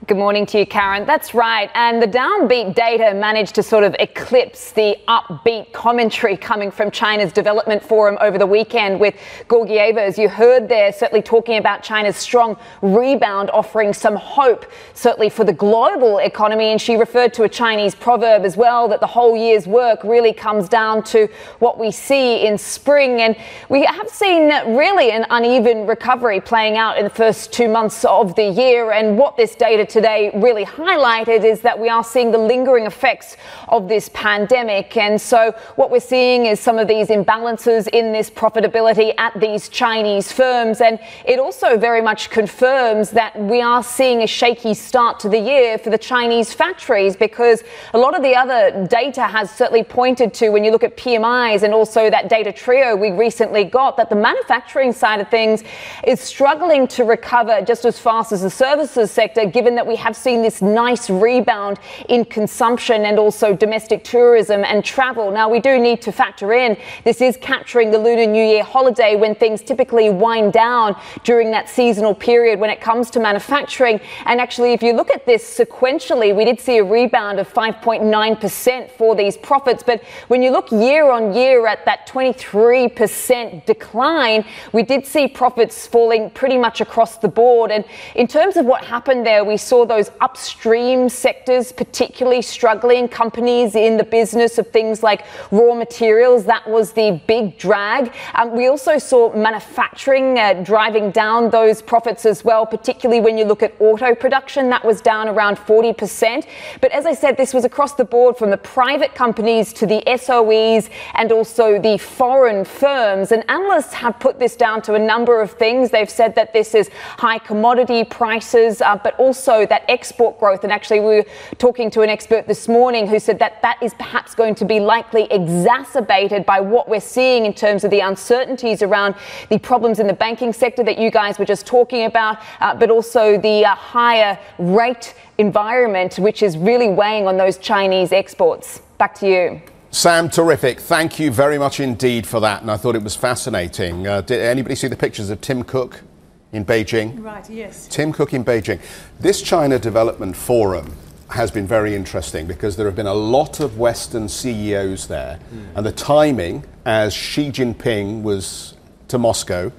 Good 0.06 0.16
morning 0.16 0.46
to 0.46 0.60
you, 0.60 0.64
Karen. 0.64 1.04
That's 1.06 1.34
right. 1.34 1.68
And 1.74 2.00
the 2.00 2.06
downbeat 2.06 2.76
data 2.76 3.12
managed 3.14 3.56
to 3.56 3.64
sort 3.64 3.82
of 3.82 3.96
eclipse 3.98 4.70
the 4.70 4.96
upbeat 5.08 5.72
commentary 5.72 6.36
coming 6.36 6.70
from 6.70 6.92
China's 6.92 7.32
Development 7.32 7.82
Forum 7.82 8.16
over 8.20 8.38
the 8.38 8.46
weekend 8.46 9.00
with 9.00 9.16
Georgieva, 9.48 9.98
as 9.98 10.16
you 10.16 10.28
heard 10.28 10.68
there, 10.68 10.92
certainly 10.92 11.20
talking 11.20 11.58
about 11.58 11.82
China's 11.82 12.16
strong 12.16 12.56
rebound, 12.80 13.50
offering 13.50 13.92
some 13.92 14.14
hope, 14.14 14.66
certainly 14.94 15.28
for 15.28 15.42
the 15.42 15.52
global 15.52 16.18
economy. 16.18 16.66
And 16.66 16.80
she 16.80 16.94
referred 16.94 17.34
to 17.34 17.42
a 17.42 17.48
Chinese 17.48 17.96
proverb 17.96 18.44
as 18.44 18.56
well 18.56 18.86
that 18.88 19.00
the 19.00 19.06
whole 19.06 19.36
year's 19.36 19.66
work 19.66 20.04
really 20.04 20.32
comes 20.32 20.68
down 20.68 21.02
to 21.04 21.28
what 21.58 21.76
we 21.76 21.90
see 21.90 22.46
in 22.46 22.56
spring. 22.56 23.20
And 23.20 23.36
we 23.68 23.84
have 23.84 24.08
seen 24.08 24.48
really 24.76 25.10
an 25.10 25.26
uneven 25.28 25.88
recovery 25.88 26.40
playing 26.40 26.76
out 26.76 26.98
in 26.98 27.04
the 27.04 27.10
first 27.10 27.52
two 27.52 27.68
months 27.68 28.04
of 28.04 28.36
the 28.36 28.48
year. 28.48 28.92
And 28.92 29.18
what 29.18 29.36
this 29.36 29.56
data 29.56 29.87
today 29.88 30.30
really 30.34 30.64
highlighted 30.64 31.44
is 31.44 31.60
that 31.60 31.78
we 31.78 31.88
are 31.88 32.04
seeing 32.04 32.30
the 32.30 32.38
lingering 32.38 32.86
effects 32.86 33.36
of 33.68 33.88
this 33.88 34.08
pandemic. 34.10 34.96
And 34.96 35.20
so 35.20 35.54
what 35.76 35.90
we're 35.90 36.00
seeing 36.00 36.46
is 36.46 36.60
some 36.60 36.78
of 36.78 36.88
these 36.88 37.08
imbalances 37.08 37.88
in 37.88 38.12
this 38.12 38.30
profitability 38.30 39.14
at 39.18 39.38
these 39.40 39.68
Chinese 39.68 40.32
firms. 40.32 40.80
And 40.80 40.98
it 41.24 41.38
also 41.38 41.76
very 41.76 42.02
much 42.02 42.30
confirms 42.30 43.10
that 43.10 43.38
we 43.38 43.60
are 43.60 43.82
seeing 43.82 44.22
a 44.22 44.26
shaky 44.26 44.74
start 44.74 45.20
to 45.20 45.28
the 45.28 45.38
year 45.38 45.78
for 45.78 45.90
the 45.90 45.98
Chinese 45.98 46.52
factories 46.52 47.16
because 47.16 47.62
a 47.94 47.98
lot 47.98 48.16
of 48.16 48.22
the 48.22 48.34
other 48.34 48.86
data 48.86 49.22
has 49.22 49.50
certainly 49.50 49.84
pointed 49.84 50.34
to 50.34 50.50
when 50.50 50.64
you 50.64 50.70
look 50.70 50.84
at 50.84 50.96
PMIs 50.96 51.62
and 51.62 51.72
also 51.72 52.10
that 52.10 52.28
data 52.28 52.52
trio 52.52 52.96
we 52.96 53.10
recently 53.10 53.64
got 53.64 53.96
that 53.96 54.10
the 54.10 54.16
manufacturing 54.16 54.92
side 54.92 55.20
of 55.20 55.28
things 55.28 55.62
is 56.04 56.20
struggling 56.20 56.86
to 56.88 57.04
recover 57.04 57.62
just 57.62 57.84
as 57.84 57.98
fast 57.98 58.32
as 58.32 58.42
the 58.42 58.50
services 58.50 59.10
sector 59.10 59.46
given 59.46 59.74
that 59.78 59.86
we 59.86 59.96
have 59.96 60.16
seen 60.16 60.42
this 60.42 60.60
nice 60.60 61.08
rebound 61.08 61.78
in 62.08 62.24
consumption 62.24 63.04
and 63.04 63.16
also 63.18 63.54
domestic 63.54 64.02
tourism 64.02 64.64
and 64.64 64.84
travel. 64.84 65.30
Now, 65.30 65.48
we 65.48 65.60
do 65.60 65.78
need 65.78 66.02
to 66.02 66.12
factor 66.12 66.52
in 66.52 66.76
this 67.04 67.20
is 67.20 67.36
capturing 67.36 67.90
the 67.90 67.98
Lunar 67.98 68.26
New 68.26 68.44
Year 68.44 68.64
holiday 68.64 69.14
when 69.14 69.34
things 69.34 69.62
typically 69.62 70.10
wind 70.10 70.52
down 70.52 71.00
during 71.22 71.50
that 71.52 71.68
seasonal 71.68 72.14
period 72.14 72.58
when 72.58 72.70
it 72.70 72.80
comes 72.80 73.08
to 73.10 73.20
manufacturing. 73.20 74.00
And 74.26 74.40
actually, 74.40 74.72
if 74.72 74.82
you 74.82 74.92
look 74.92 75.10
at 75.10 75.26
this 75.26 75.42
sequentially, 75.58 76.34
we 76.34 76.44
did 76.44 76.60
see 76.60 76.78
a 76.78 76.84
rebound 76.84 77.38
of 77.38 77.48
5.9% 77.52 78.90
for 78.90 79.14
these 79.14 79.36
profits. 79.36 79.82
But 79.82 80.02
when 80.26 80.42
you 80.42 80.50
look 80.50 80.72
year 80.72 81.10
on 81.10 81.34
year 81.34 81.66
at 81.66 81.84
that 81.84 82.08
23% 82.08 83.64
decline, 83.64 84.44
we 84.72 84.82
did 84.82 85.06
see 85.06 85.28
profits 85.28 85.86
falling 85.86 86.30
pretty 86.30 86.58
much 86.58 86.80
across 86.80 87.18
the 87.18 87.28
board. 87.28 87.70
And 87.70 87.84
in 88.14 88.26
terms 88.26 88.56
of 88.56 88.66
what 88.66 88.84
happened 88.84 89.24
there, 89.24 89.44
we 89.44 89.56
saw 89.68 89.84
those 89.84 90.10
upstream 90.20 91.08
sectors 91.08 91.72
particularly 91.72 92.42
struggling, 92.42 93.06
companies 93.06 93.74
in 93.74 93.98
the 93.98 94.04
business 94.04 94.58
of 94.58 94.66
things 94.68 95.02
like 95.02 95.26
raw 95.50 95.74
materials. 95.74 96.44
That 96.46 96.66
was 96.66 96.92
the 96.92 97.20
big 97.26 97.58
drag. 97.58 98.12
Um, 98.34 98.56
we 98.56 98.66
also 98.66 98.98
saw 98.98 99.34
manufacturing 99.34 100.38
uh, 100.38 100.54
driving 100.64 101.10
down 101.10 101.50
those 101.50 101.82
profits 101.82 102.24
as 102.24 102.44
well, 102.44 102.64
particularly 102.64 103.20
when 103.20 103.36
you 103.36 103.44
look 103.44 103.62
at 103.62 103.74
auto 103.78 104.14
production. 104.14 104.70
That 104.70 104.84
was 104.84 105.00
down 105.02 105.28
around 105.28 105.56
40%. 105.56 106.46
But 106.80 106.90
as 106.92 107.04
I 107.04 107.12
said, 107.14 107.36
this 107.36 107.52
was 107.52 107.64
across 107.64 107.94
the 107.94 108.04
board 108.04 108.36
from 108.36 108.50
the 108.50 108.56
private 108.56 109.14
companies 109.14 109.72
to 109.74 109.86
the 109.86 110.02
SOEs 110.06 110.88
and 111.14 111.30
also 111.30 111.78
the 111.78 111.98
foreign 111.98 112.64
firms. 112.64 113.32
And 113.32 113.44
analysts 113.50 113.92
have 113.94 114.18
put 114.18 114.38
this 114.38 114.56
down 114.56 114.80
to 114.82 114.94
a 114.94 114.98
number 114.98 115.42
of 115.42 115.52
things. 115.52 115.90
They've 115.90 116.08
said 116.08 116.34
that 116.36 116.52
this 116.52 116.74
is 116.74 116.88
high 117.18 117.38
commodity 117.38 118.04
prices, 118.04 118.80
uh, 118.80 118.96
but 118.96 119.18
also 119.18 119.57
that 119.66 119.84
export 119.88 120.38
growth. 120.38 120.64
And 120.64 120.72
actually, 120.72 121.00
we 121.00 121.06
were 121.06 121.26
talking 121.58 121.90
to 121.90 122.02
an 122.02 122.10
expert 122.10 122.46
this 122.46 122.68
morning 122.68 123.06
who 123.06 123.18
said 123.18 123.38
that 123.38 123.62
that 123.62 123.82
is 123.82 123.94
perhaps 123.94 124.34
going 124.34 124.54
to 124.56 124.64
be 124.64 124.80
likely 124.80 125.24
exacerbated 125.30 126.44
by 126.46 126.60
what 126.60 126.88
we're 126.88 127.00
seeing 127.00 127.46
in 127.46 127.54
terms 127.54 127.84
of 127.84 127.90
the 127.90 128.00
uncertainties 128.00 128.82
around 128.82 129.14
the 129.48 129.58
problems 129.58 129.98
in 129.98 130.06
the 130.06 130.12
banking 130.12 130.52
sector 130.52 130.82
that 130.84 130.98
you 130.98 131.10
guys 131.10 131.38
were 131.38 131.44
just 131.44 131.66
talking 131.66 132.04
about, 132.04 132.38
uh, 132.60 132.74
but 132.74 132.90
also 132.90 133.38
the 133.38 133.64
uh, 133.64 133.74
higher 133.74 134.38
rate 134.58 135.14
environment, 135.38 136.18
which 136.18 136.42
is 136.42 136.56
really 136.58 136.88
weighing 136.88 137.26
on 137.26 137.36
those 137.36 137.58
Chinese 137.58 138.12
exports. 138.12 138.80
Back 138.98 139.14
to 139.16 139.28
you. 139.28 139.62
Sam, 139.90 140.28
terrific. 140.28 140.80
Thank 140.80 141.18
you 141.18 141.30
very 141.30 141.58
much 141.58 141.80
indeed 141.80 142.26
for 142.26 142.40
that. 142.40 142.60
And 142.60 142.70
I 142.70 142.76
thought 142.76 142.94
it 142.94 143.02
was 143.02 143.16
fascinating. 143.16 144.06
Uh, 144.06 144.20
did 144.20 144.40
anybody 144.40 144.74
see 144.74 144.88
the 144.88 144.96
pictures 144.96 145.30
of 145.30 145.40
Tim 145.40 145.62
Cook? 145.62 146.02
In 146.52 146.64
Beijing. 146.64 147.22
Right, 147.22 147.48
yes. 147.50 147.86
Tim 147.88 148.12
Cook 148.12 148.32
in 148.34 148.44
Beijing. 148.44 148.80
This 149.20 149.42
China 149.42 149.78
Development 149.78 150.36
Forum 150.36 150.96
has 151.30 151.50
been 151.50 151.66
very 151.66 151.94
interesting 151.94 152.46
because 152.46 152.76
there 152.76 152.86
have 152.86 152.96
been 152.96 153.06
a 153.06 153.14
lot 153.14 153.60
of 153.60 153.78
Western 153.78 154.28
CEOs 154.28 155.08
there, 155.08 155.38
mm. 155.52 155.66
and 155.76 155.84
the 155.84 155.92
timing, 155.92 156.64
as 156.86 157.12
Xi 157.12 157.50
Jinping 157.50 158.22
was 158.22 158.74
to 159.08 159.18
Moscow, 159.18 159.70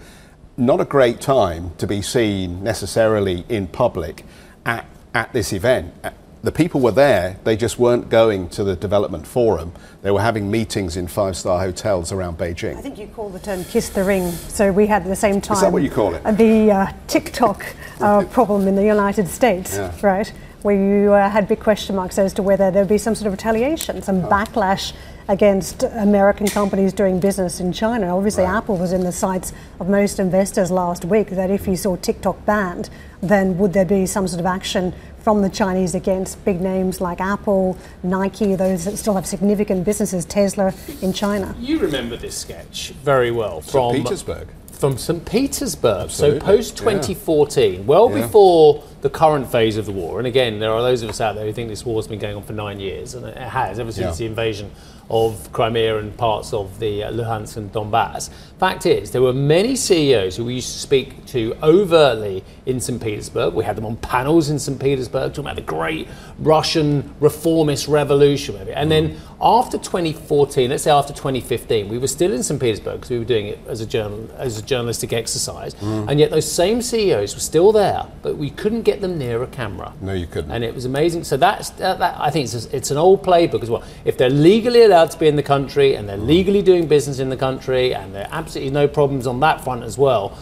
not 0.57 0.79
a 0.79 0.85
great 0.85 1.21
time 1.21 1.71
to 1.77 1.87
be 1.87 2.01
seen 2.01 2.63
necessarily 2.63 3.45
in 3.49 3.67
public 3.67 4.25
at, 4.65 4.85
at 5.13 5.33
this 5.33 5.53
event 5.53 5.93
the 6.41 6.51
people 6.51 6.79
were 6.79 6.91
there, 6.91 7.37
they 7.43 7.57
just 7.57 7.79
weren't 7.79 8.09
going 8.09 8.49
to 8.49 8.63
the 8.63 8.75
development 8.75 9.27
forum. 9.27 9.73
They 10.01 10.11
were 10.11 10.21
having 10.21 10.49
meetings 10.49 10.95
in 10.95 11.07
five 11.07 11.35
star 11.35 11.59
hotels 11.59 12.11
around 12.11 12.37
Beijing. 12.37 12.77
I 12.77 12.81
think 12.81 12.97
you 12.97 13.07
call 13.07 13.29
the 13.29 13.39
term 13.39 13.65
kiss 13.65 13.89
the 13.89 14.03
ring. 14.03 14.31
So 14.31 14.71
we 14.71 14.87
had 14.87 15.01
at 15.01 15.09
the 15.09 15.15
same 15.15 15.41
time. 15.41 15.55
Is 15.55 15.61
that 15.61 15.71
what 15.71 15.83
you 15.83 15.89
call 15.89 16.15
it? 16.15 16.23
The 16.37 16.71
uh, 16.71 16.93
TikTok 17.07 17.65
uh, 17.99 18.23
problem 18.31 18.67
in 18.67 18.75
the 18.75 18.85
United 18.85 19.27
States, 19.27 19.75
yeah. 19.75 19.93
right? 20.01 20.31
Where 20.61 20.75
you 20.75 21.13
uh, 21.13 21.29
had 21.29 21.47
big 21.47 21.59
question 21.59 21.95
marks 21.95 22.17
as 22.17 22.33
to 22.33 22.43
whether 22.43 22.71
there 22.71 22.83
would 22.83 22.89
be 22.89 22.97
some 22.97 23.15
sort 23.15 23.27
of 23.27 23.33
retaliation, 23.33 24.01
some 24.01 24.23
oh. 24.23 24.29
backlash 24.29 24.93
against 25.29 25.83
American 25.83 26.47
companies 26.47 26.91
doing 26.91 27.19
business 27.19 27.59
in 27.59 27.71
China. 27.71 28.17
Obviously, 28.17 28.43
right. 28.43 28.57
Apple 28.57 28.77
was 28.77 28.91
in 28.91 29.03
the 29.03 29.11
sights 29.11 29.53
of 29.79 29.87
most 29.87 30.19
investors 30.19 30.71
last 30.71 31.05
week 31.05 31.29
that 31.29 31.51
if 31.51 31.67
you 31.67 31.75
saw 31.75 31.95
TikTok 31.97 32.45
banned, 32.45 32.89
then 33.21 33.57
would 33.59 33.73
there 33.73 33.85
be 33.85 34.07
some 34.07 34.27
sort 34.27 34.39
of 34.39 34.47
action 34.47 34.93
from 35.21 35.41
the 35.41 35.49
Chinese 35.49 35.95
against 35.95 36.43
big 36.45 36.61
names 36.61 37.01
like 37.01 37.21
Apple, 37.21 37.77
Nike, 38.03 38.55
those 38.55 38.85
that 38.85 38.97
still 38.97 39.15
have 39.15 39.25
significant 39.25 39.83
businesses, 39.85 40.25
Tesla 40.25 40.73
in 41.01 41.13
China. 41.13 41.55
You 41.59 41.79
remember 41.79 42.17
this 42.17 42.37
sketch 42.37 42.93
very 43.03 43.31
well 43.31 43.61
from 43.61 43.93
St. 43.93 44.05
Petersburg. 44.05 44.47
From 44.71 44.97
St. 44.97 45.25
Petersburg. 45.25 46.03
Absolutely. 46.03 46.39
So 46.39 46.45
post 46.45 46.77
2014, 46.77 47.73
yeah. 47.73 47.79
well 47.81 48.09
yeah. 48.09 48.21
before 48.21 48.83
the 49.01 49.09
current 49.09 49.51
phase 49.51 49.77
of 49.77 49.85
the 49.85 49.91
war, 49.91 50.19
and 50.19 50.27
again, 50.27 50.59
there 50.59 50.71
are 50.71 50.81
those 50.81 51.03
of 51.03 51.09
us 51.09 51.21
out 51.21 51.35
there 51.35 51.45
who 51.45 51.53
think 51.53 51.69
this 51.69 51.85
war 51.85 51.97
has 51.97 52.07
been 52.07 52.19
going 52.19 52.35
on 52.35 52.43
for 52.43 52.53
nine 52.53 52.79
years, 52.79 53.13
and 53.13 53.25
it 53.25 53.37
has 53.37 53.79
ever 53.79 53.91
since 53.91 54.19
yeah. 54.19 54.25
the 54.25 54.29
invasion 54.29 54.71
of 55.09 55.51
Crimea 55.51 55.97
and 55.97 56.15
parts 56.15 56.53
of 56.53 56.79
the 56.79 57.03
uh, 57.03 57.11
Luhansk 57.11 57.57
and 57.57 57.71
Donbass. 57.71 58.29
Fact 58.59 58.85
is, 58.85 59.11
there 59.11 59.21
were 59.21 59.33
many 59.33 59.75
CEOs 59.75 60.35
who 60.35 60.45
we 60.45 60.55
used 60.55 60.73
to 60.73 60.79
speak 60.79 61.25
to 61.27 61.57
overtly 61.63 62.43
in 62.65 62.79
St. 62.79 63.01
Petersburg. 63.01 63.53
We 63.53 63.63
had 63.63 63.75
them 63.75 63.85
on 63.85 63.95
panels 63.97 64.49
in 64.49 64.59
St. 64.59 64.79
Petersburg 64.79 65.31
talking 65.31 65.45
about 65.45 65.55
the 65.55 65.61
great 65.61 66.07
Russian 66.37 67.15
reformist 67.19 67.87
revolution. 67.87 68.55
And 68.69 68.91
then 68.91 69.19
after 69.41 69.77
2014, 69.77 70.69
let's 70.69 70.83
say 70.83 70.91
after 70.91 71.13
2015, 71.13 71.89
we 71.89 71.97
were 71.97 72.07
still 72.07 72.31
in 72.31 72.43
St. 72.43 72.59
Petersburg 72.59 72.97
because 72.97 73.09
we 73.09 73.19
were 73.19 73.25
doing 73.25 73.47
it 73.47 73.59
as 73.67 73.81
a, 73.81 73.85
journal, 73.85 74.29
as 74.37 74.59
a 74.59 74.61
journalistic 74.61 75.13
exercise. 75.13 75.73
Mm. 75.75 76.09
And 76.09 76.19
yet 76.19 76.29
those 76.29 76.49
same 76.49 76.81
CEOs 76.81 77.33
were 77.33 77.41
still 77.41 77.71
there, 77.71 78.05
but 78.21 78.37
we 78.37 78.51
couldn't 78.51 78.83
get 78.83 79.01
them 79.01 79.17
near 79.17 79.41
a 79.41 79.47
camera. 79.47 79.93
No, 80.01 80.13
you 80.13 80.27
couldn't. 80.27 80.51
And 80.51 80.63
it 80.63 80.75
was 80.75 80.85
amazing. 80.85 81.23
So 81.23 81.37
that's, 81.37 81.71
that, 81.71 81.99
that 81.99 82.15
I 82.19 82.29
think 82.29 82.45
it's, 82.45 82.65
it's 82.65 82.91
an 82.91 82.97
old 82.97 83.23
playbook 83.23 83.63
as 83.63 83.69
well. 83.69 83.83
If 84.05 84.17
they're 84.17 84.29
legally 84.29 84.83
allowed 84.83 84.99
allowed 84.99 85.11
to 85.11 85.19
be 85.19 85.27
in 85.27 85.35
the 85.37 85.43
country 85.43 85.95
and 85.95 86.09
they're 86.09 86.17
legally 86.17 86.61
doing 86.61 86.85
business 86.87 87.19
in 87.19 87.29
the 87.29 87.37
country 87.37 87.95
and 87.95 88.13
there 88.13 88.25
are 88.25 88.33
absolutely 88.33 88.71
no 88.71 88.87
problems 88.87 89.25
on 89.27 89.39
that 89.39 89.63
front 89.63 89.83
as 89.83 89.97
well. 89.97 90.37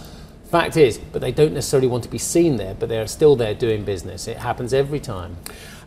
Fact 0.50 0.78
is, 0.78 0.98
but 0.98 1.22
they 1.22 1.32
don't 1.32 1.54
necessarily 1.54 1.88
want 1.88 2.04
to 2.04 2.10
be 2.10 2.18
seen 2.18 2.56
there, 2.58 2.74
but 2.74 2.90
they're 2.90 3.08
still 3.08 3.36
there 3.36 3.54
doing 3.54 3.84
business. 3.84 4.28
It 4.28 4.38
happens 4.38 4.74
every 4.74 5.00
time. 5.00 5.38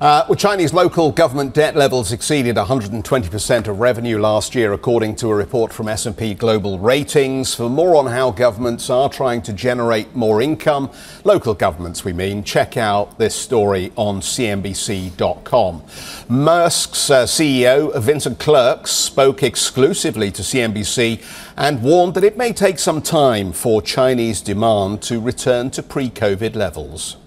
Uh, 0.00 0.24
well, 0.30 0.34
Chinese 0.34 0.72
local 0.72 1.12
government 1.12 1.52
debt 1.52 1.76
levels 1.76 2.10
exceeded 2.10 2.56
120% 2.56 3.68
of 3.68 3.80
revenue 3.80 4.18
last 4.18 4.54
year, 4.54 4.72
according 4.72 5.14
to 5.14 5.28
a 5.28 5.34
report 5.34 5.74
from 5.74 5.88
S&P 5.88 6.32
Global 6.32 6.78
Ratings. 6.78 7.54
For 7.54 7.68
more 7.68 7.96
on 7.96 8.06
how 8.06 8.30
governments 8.30 8.88
are 8.88 9.10
trying 9.10 9.42
to 9.42 9.52
generate 9.52 10.16
more 10.16 10.40
income, 10.40 10.90
local 11.22 11.52
governments, 11.52 12.02
we 12.02 12.14
mean, 12.14 12.44
check 12.44 12.78
out 12.78 13.18
this 13.18 13.34
story 13.34 13.92
on 13.94 14.22
CNBC.com. 14.22 15.82
Maersk's 16.30 17.10
uh, 17.10 17.26
CEO 17.26 17.94
Vincent 18.00 18.38
Clerc 18.38 18.86
spoke 18.86 19.42
exclusively 19.42 20.30
to 20.30 20.40
CNBC 20.40 21.22
and 21.58 21.82
warned 21.82 22.14
that 22.14 22.24
it 22.24 22.38
may 22.38 22.54
take 22.54 22.78
some 22.78 23.02
time 23.02 23.52
for 23.52 23.82
Chinese 23.82 24.40
demand 24.40 25.02
to 25.02 25.20
return 25.20 25.70
to 25.72 25.82
pre-COVID 25.82 26.56
levels 26.56 27.18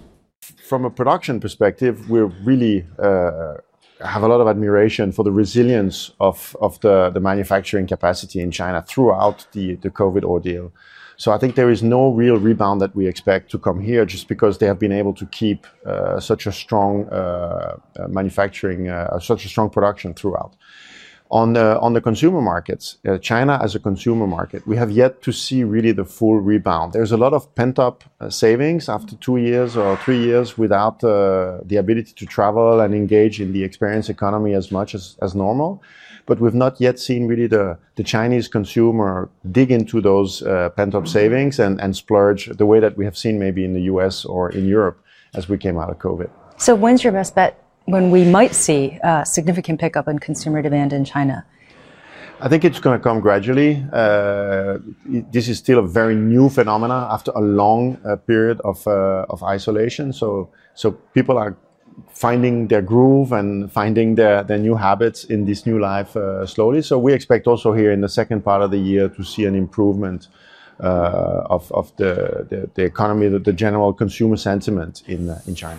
from 0.64 0.84
a 0.84 0.90
production 0.90 1.40
perspective, 1.40 2.08
we 2.08 2.20
really 2.20 2.86
uh, 2.98 3.54
have 4.00 4.22
a 4.22 4.28
lot 4.28 4.40
of 4.40 4.48
admiration 4.48 5.12
for 5.12 5.22
the 5.22 5.30
resilience 5.30 6.10
of, 6.20 6.56
of 6.60 6.80
the, 6.80 7.10
the 7.10 7.20
manufacturing 7.20 7.86
capacity 7.86 8.40
in 8.40 8.50
China 8.50 8.82
throughout 8.82 9.46
the, 9.52 9.74
the 9.76 9.90
COVID 9.90 10.24
ordeal. 10.24 10.72
So 11.16 11.30
I 11.30 11.38
think 11.38 11.54
there 11.54 11.70
is 11.70 11.82
no 11.82 12.12
real 12.12 12.38
rebound 12.38 12.80
that 12.80 12.96
we 12.96 13.06
expect 13.06 13.50
to 13.52 13.58
come 13.58 13.80
here 13.80 14.04
just 14.04 14.26
because 14.26 14.58
they 14.58 14.66
have 14.66 14.80
been 14.80 14.90
able 14.90 15.14
to 15.14 15.26
keep 15.26 15.66
uh, 15.86 16.18
such 16.18 16.46
a 16.46 16.52
strong 16.52 17.08
uh, 17.08 17.76
uh 17.98 18.08
manufacturing, 18.08 18.88
uh, 18.88 19.20
such 19.20 19.44
a 19.44 19.48
strong 19.48 19.70
production 19.70 20.12
throughout. 20.12 20.56
On 21.34 21.52
the, 21.52 21.80
on 21.80 21.94
the 21.94 22.00
consumer 22.00 22.40
markets, 22.40 22.98
uh, 23.08 23.18
China 23.18 23.58
as 23.60 23.74
a 23.74 23.80
consumer 23.80 24.24
market, 24.24 24.64
we 24.68 24.76
have 24.76 24.92
yet 24.92 25.20
to 25.22 25.32
see 25.32 25.64
really 25.64 25.90
the 25.90 26.04
full 26.04 26.38
rebound. 26.38 26.92
There's 26.92 27.10
a 27.10 27.16
lot 27.16 27.32
of 27.32 27.52
pent 27.56 27.80
up 27.80 28.04
uh, 28.20 28.30
savings 28.30 28.88
after 28.88 29.16
two 29.16 29.38
years 29.38 29.76
or 29.76 29.96
three 29.96 30.22
years 30.22 30.56
without 30.56 31.02
uh, 31.02 31.58
the 31.64 31.74
ability 31.78 32.12
to 32.12 32.24
travel 32.24 32.78
and 32.78 32.94
engage 32.94 33.40
in 33.40 33.52
the 33.52 33.64
experience 33.64 34.08
economy 34.08 34.54
as 34.54 34.70
much 34.70 34.94
as, 34.94 35.16
as 35.22 35.34
normal. 35.34 35.82
But 36.26 36.38
we've 36.38 36.54
not 36.54 36.80
yet 36.80 37.00
seen 37.00 37.26
really 37.26 37.48
the, 37.48 37.78
the 37.96 38.04
Chinese 38.04 38.46
consumer 38.46 39.28
dig 39.50 39.72
into 39.72 40.00
those 40.00 40.40
uh, 40.42 40.70
pent 40.76 40.94
up 40.94 41.08
savings 41.08 41.58
and, 41.58 41.80
and 41.80 41.96
splurge 41.96 42.46
the 42.46 42.64
way 42.64 42.78
that 42.78 42.96
we 42.96 43.04
have 43.06 43.18
seen 43.18 43.40
maybe 43.40 43.64
in 43.64 43.74
the 43.74 43.82
US 43.92 44.24
or 44.24 44.50
in 44.50 44.68
Europe 44.68 45.02
as 45.34 45.48
we 45.48 45.58
came 45.58 45.78
out 45.78 45.90
of 45.90 45.98
COVID. 45.98 46.30
So, 46.58 46.76
when's 46.76 47.02
your 47.02 47.12
best 47.12 47.34
bet 47.34 47.63
when 47.86 48.10
we 48.10 48.24
might 48.24 48.54
see 48.54 48.98
a 49.02 49.24
significant 49.26 49.80
pickup 49.80 50.08
in 50.08 50.18
consumer 50.18 50.62
demand 50.62 50.92
in 50.92 51.04
China? 51.04 51.44
I 52.40 52.48
think 52.48 52.64
it's 52.64 52.80
going 52.80 52.98
to 52.98 53.02
come 53.02 53.20
gradually. 53.20 53.84
Uh, 53.92 54.78
this 55.06 55.48
is 55.48 55.58
still 55.58 55.78
a 55.78 55.86
very 55.86 56.14
new 56.14 56.48
phenomena 56.48 57.08
after 57.10 57.30
a 57.30 57.40
long 57.40 57.96
uh, 58.04 58.16
period 58.16 58.60
of, 58.62 58.86
uh, 58.86 59.24
of 59.30 59.42
isolation. 59.42 60.12
So, 60.12 60.50
so 60.74 60.92
people 60.92 61.38
are 61.38 61.56
finding 62.10 62.66
their 62.68 62.82
groove 62.82 63.32
and 63.32 63.70
finding 63.70 64.16
their, 64.16 64.42
their 64.42 64.58
new 64.58 64.74
habits 64.74 65.24
in 65.24 65.44
this 65.44 65.64
new 65.64 65.78
life 65.78 66.16
uh, 66.16 66.44
slowly. 66.44 66.82
So 66.82 66.98
we 66.98 67.12
expect 67.12 67.46
also 67.46 67.72
here 67.72 67.92
in 67.92 68.00
the 68.00 68.08
second 68.08 68.42
part 68.42 68.62
of 68.62 68.72
the 68.72 68.78
year 68.78 69.08
to 69.10 69.22
see 69.22 69.44
an 69.44 69.54
improvement 69.54 70.28
uh, 70.80 71.46
of, 71.46 71.70
of 71.70 71.94
the, 71.96 72.46
the, 72.50 72.68
the 72.74 72.82
economy, 72.82 73.28
the, 73.28 73.38
the 73.38 73.52
general 73.52 73.92
consumer 73.92 74.36
sentiment 74.36 75.04
in, 75.06 75.30
uh, 75.30 75.40
in 75.46 75.54
China. 75.54 75.78